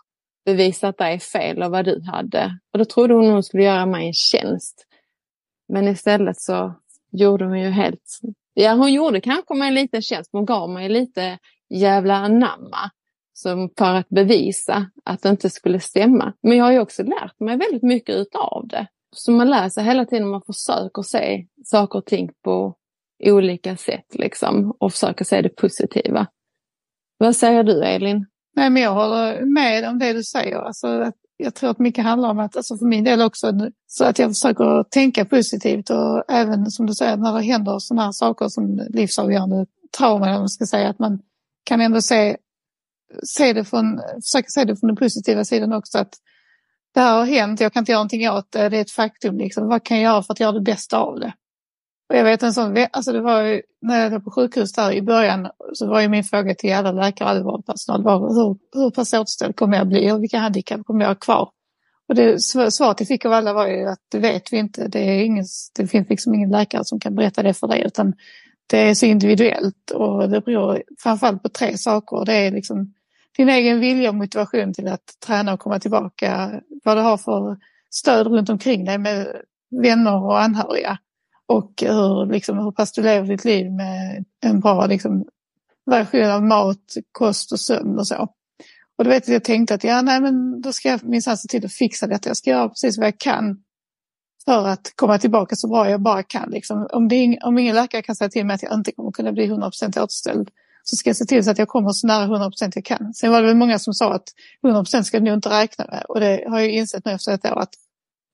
[0.45, 2.59] bevisat dig fel och vad du hade.
[2.73, 4.87] Och då trodde hon hon skulle göra mig en tjänst.
[5.69, 6.75] Men istället så
[7.13, 8.19] gjorde hon ju helt...
[8.55, 11.39] Ja, hon gjorde kanske mig en liten tjänst, hon gav mig lite
[11.69, 12.91] jävla anamma.
[13.33, 16.33] Som för att bevisa att det inte skulle stämma.
[16.43, 18.87] Men jag har ju också lärt mig väldigt mycket utav det.
[19.13, 22.75] Så man lär sig hela tiden, man försöker se saker och ting på
[23.21, 26.27] olika sätt liksom och försöka se det positiva.
[27.19, 28.27] Vad säger du Elin?
[28.57, 30.57] Nej, men jag håller med om det du säger.
[30.57, 33.53] Alltså, jag tror att mycket handlar om att, alltså för min del också,
[33.87, 38.05] så att jag försöker tänka positivt och även som du säger när det händer sådana
[38.05, 39.67] här saker som livsavgörande
[39.99, 41.21] trauman, man ska säga, att man
[41.65, 42.37] kan ändå se,
[43.23, 45.99] se det från, försöka se det från den positiva sidan också.
[45.99, 46.15] att
[46.95, 49.39] Det här har hänt, jag kan inte göra någonting åt det, det är ett faktum.
[49.39, 49.69] Liksom.
[49.69, 51.33] Vad kan jag göra för att göra det bästa av det?
[52.09, 54.93] Och jag vet en sån, alltså det var ju, när jag var på sjukhus där
[54.93, 58.91] i början så var ju min fråga till alla läkare och vårdpersonal var hur, hur
[58.91, 61.51] pass återställd kommer jag bli och vilka handikapp kommer jag ha kvar?
[62.09, 64.89] Och det svaret jag fick av alla var ju att det vet vi inte.
[64.89, 65.45] Det, är ingen,
[65.77, 68.15] det finns liksom ingen läkare som kan berätta det för dig utan
[68.67, 72.25] det är så individuellt och det beror framförallt på tre saker.
[72.25, 72.95] Det är liksom
[73.37, 76.61] din egen vilja och motivation till att träna och komma tillbaka.
[76.85, 77.57] Vad du har för
[77.91, 79.27] stöd runt omkring dig med
[79.83, 80.99] vänner och anhöriga
[81.49, 85.25] och hur, liksom, hur pass du lever ditt liv med en bra liksom,
[85.87, 88.29] variation av mat, kost och sömn och så.
[88.99, 91.49] Och då vet jag, jag tänkte att ja, nej, men då ska jag minsann se
[91.49, 92.29] till att fixa detta.
[92.29, 93.63] Jag ska göra precis vad jag kan
[94.45, 96.51] för att komma tillbaka så bra jag bara kan.
[96.51, 96.89] Liksom.
[96.93, 99.47] Om, det, om ingen läkare kan säga till mig att jag inte kommer kunna bli
[99.47, 100.51] 100% återställd
[100.83, 103.15] så ska jag se till så att jag kommer så nära 100% jag kan.
[103.15, 104.29] Sen var det väl många som sa att
[104.63, 107.45] 100% ska du nog inte räkna med och det har jag insett nu efter ett
[107.45, 107.75] år att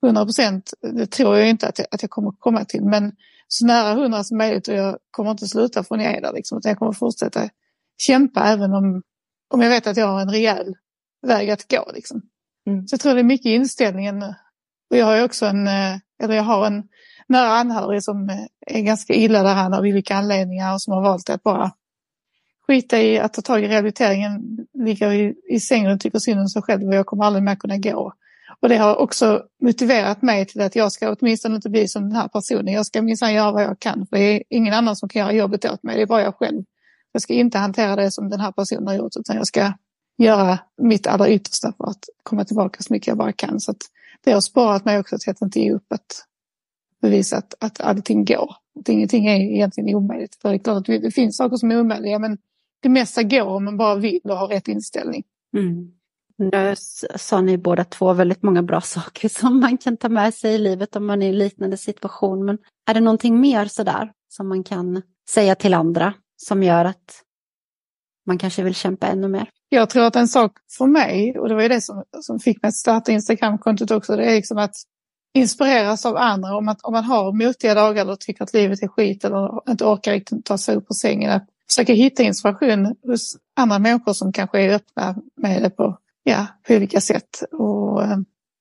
[0.05, 3.13] 100 procent, det tror jag inte att jag, att jag kommer komma till, men
[3.49, 6.33] så nära 100 som möjligt och jag kommer inte sluta från jag är där.
[6.33, 7.49] Liksom, utan jag kommer fortsätta
[7.99, 9.03] kämpa även om,
[9.49, 10.75] om jag vet att jag har en rejäl
[11.27, 11.91] väg att gå.
[11.95, 12.23] Liksom.
[12.67, 12.89] Mm.
[12.89, 14.23] Så jag tror det är mycket inställningen.
[14.91, 16.89] Och jag har också en, eh, eller jag har en
[17.29, 21.43] nära anhörig som är ganska illa däran av olika anledningar och som har valt att
[21.43, 21.73] bara
[22.67, 26.49] skita i att ta tag i rehabiliteringen, ligga i, i sängen och tycker synd om
[26.49, 28.13] sig själv och jag kommer aldrig mer kunna gå.
[28.65, 32.13] Och det har också motiverat mig till att jag ska åtminstone inte bli som den
[32.13, 32.75] här personen.
[32.75, 35.33] Jag ska minsann göra vad jag kan för det är ingen annan som kan göra
[35.33, 36.63] jobbet åt mig, det är bara jag själv.
[37.13, 39.73] Jag ska inte hantera det som den här personen har gjort utan jag ska
[40.19, 43.61] göra mitt allra yttersta för att komma tillbaka så mycket jag bara kan.
[43.61, 43.75] Så
[44.25, 46.25] det har sparat mig också till att inte ge upp att
[47.03, 48.57] bevisa att, att allting går.
[48.81, 50.37] Att ingenting är egentligen omöjligt.
[50.43, 52.39] För det är klart att det finns saker som är omöjliga men
[52.83, 55.25] det mesta går om man bara vill och har rätt inställning.
[55.57, 55.93] Mm.
[56.39, 56.75] Nu
[57.17, 60.59] sa ni båda två väldigt många bra saker som man kan ta med sig i
[60.59, 62.45] livet om man är i en liknande situation.
[62.45, 67.23] Men är det någonting mer sådär som man kan säga till andra som gör att
[68.27, 69.49] man kanske vill kämpa ännu mer?
[69.69, 72.63] Jag tror att en sak för mig, och det var ju det som, som fick
[72.63, 74.75] mig att starta Instagramkontot också, det är liksom att
[75.35, 76.57] inspireras av andra.
[76.57, 79.85] Om, att, om man har motiga dagar eller tycker att livet är skit eller inte
[79.85, 84.33] orkar riktigt ta sig upp på sängen, att försöka hitta inspiration hos andra människor som
[84.33, 87.43] kanske är öppna med det på, ja, på olika sätt.
[87.53, 88.17] Och eh,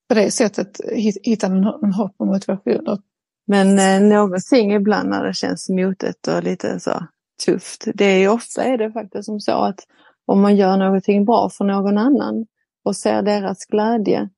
[0.09, 0.81] på det sättet
[1.23, 3.01] hitta en, en hopp och motivation.
[3.47, 7.07] Men eh, någonting ibland när det känns motigt och lite så
[7.45, 7.87] tufft.
[7.93, 9.79] Det är ofta är det faktiskt som så att
[10.25, 12.45] om man gör någonting bra för någon annan
[12.85, 14.29] och ser deras glädje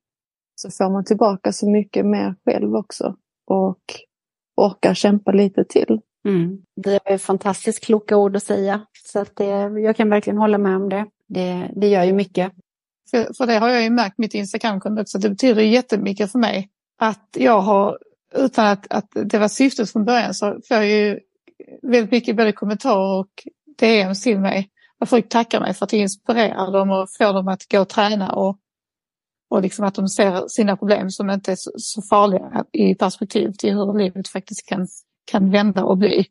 [0.54, 3.16] så får man tillbaka så mycket mer själv också
[3.46, 3.80] och
[4.56, 6.00] orkar kämpa lite till.
[6.28, 6.62] Mm.
[6.76, 8.86] Det är fantastiskt kloka ord att säga.
[9.04, 9.44] Så att det,
[9.80, 11.06] jag kan verkligen hålla med om det.
[11.28, 12.52] Det, det gör ju mycket.
[13.10, 15.18] För, för det har jag ju märkt mitt Instagramkonto också.
[15.18, 17.98] Det betyder jättemycket för mig att jag har,
[18.34, 21.20] utan att, att det var syftet från början, så får jag ju
[21.82, 23.30] väldigt mycket både kommentarer och
[23.78, 24.70] DMs till mig.
[25.00, 27.88] Där folk tackar mig för att jag inspirerar dem och får dem att gå och
[27.88, 28.58] träna och,
[29.50, 33.52] och liksom att de ser sina problem som inte är så, så farliga i perspektiv
[33.58, 34.86] till hur livet faktiskt kan
[35.26, 36.26] kan vända och bli.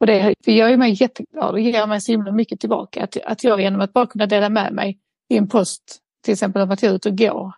[0.00, 3.04] Och det, det gör ju mig jätteglad och ger mig så himla mycket tillbaka.
[3.04, 4.98] Att, att jag genom att bara kunna dela med mig
[5.28, 7.52] i en post, till exempel att är ute och går,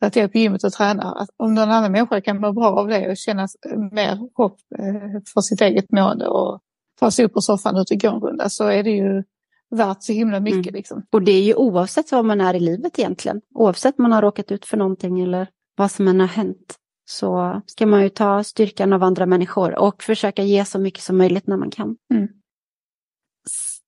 [0.00, 2.66] att jag är på gymmet och tränar, att om någon annan människa kan må bra
[2.66, 3.48] av det och känna
[3.92, 6.60] mer hopp eh, för sitt eget mående och
[7.00, 9.22] ta sig upp på soffan och ut och gå en runda så är det ju
[9.70, 10.66] värt så himla mycket.
[10.66, 10.74] Mm.
[10.74, 11.02] Liksom.
[11.12, 14.22] Och det är ju oavsett vad man är i livet egentligen, oavsett om man har
[14.22, 15.46] råkat ut för någonting eller
[15.76, 16.74] vad som än har hänt
[17.04, 21.18] så ska man ju ta styrkan av andra människor och försöka ge så mycket som
[21.18, 21.96] möjligt när man kan.
[22.14, 22.28] Mm.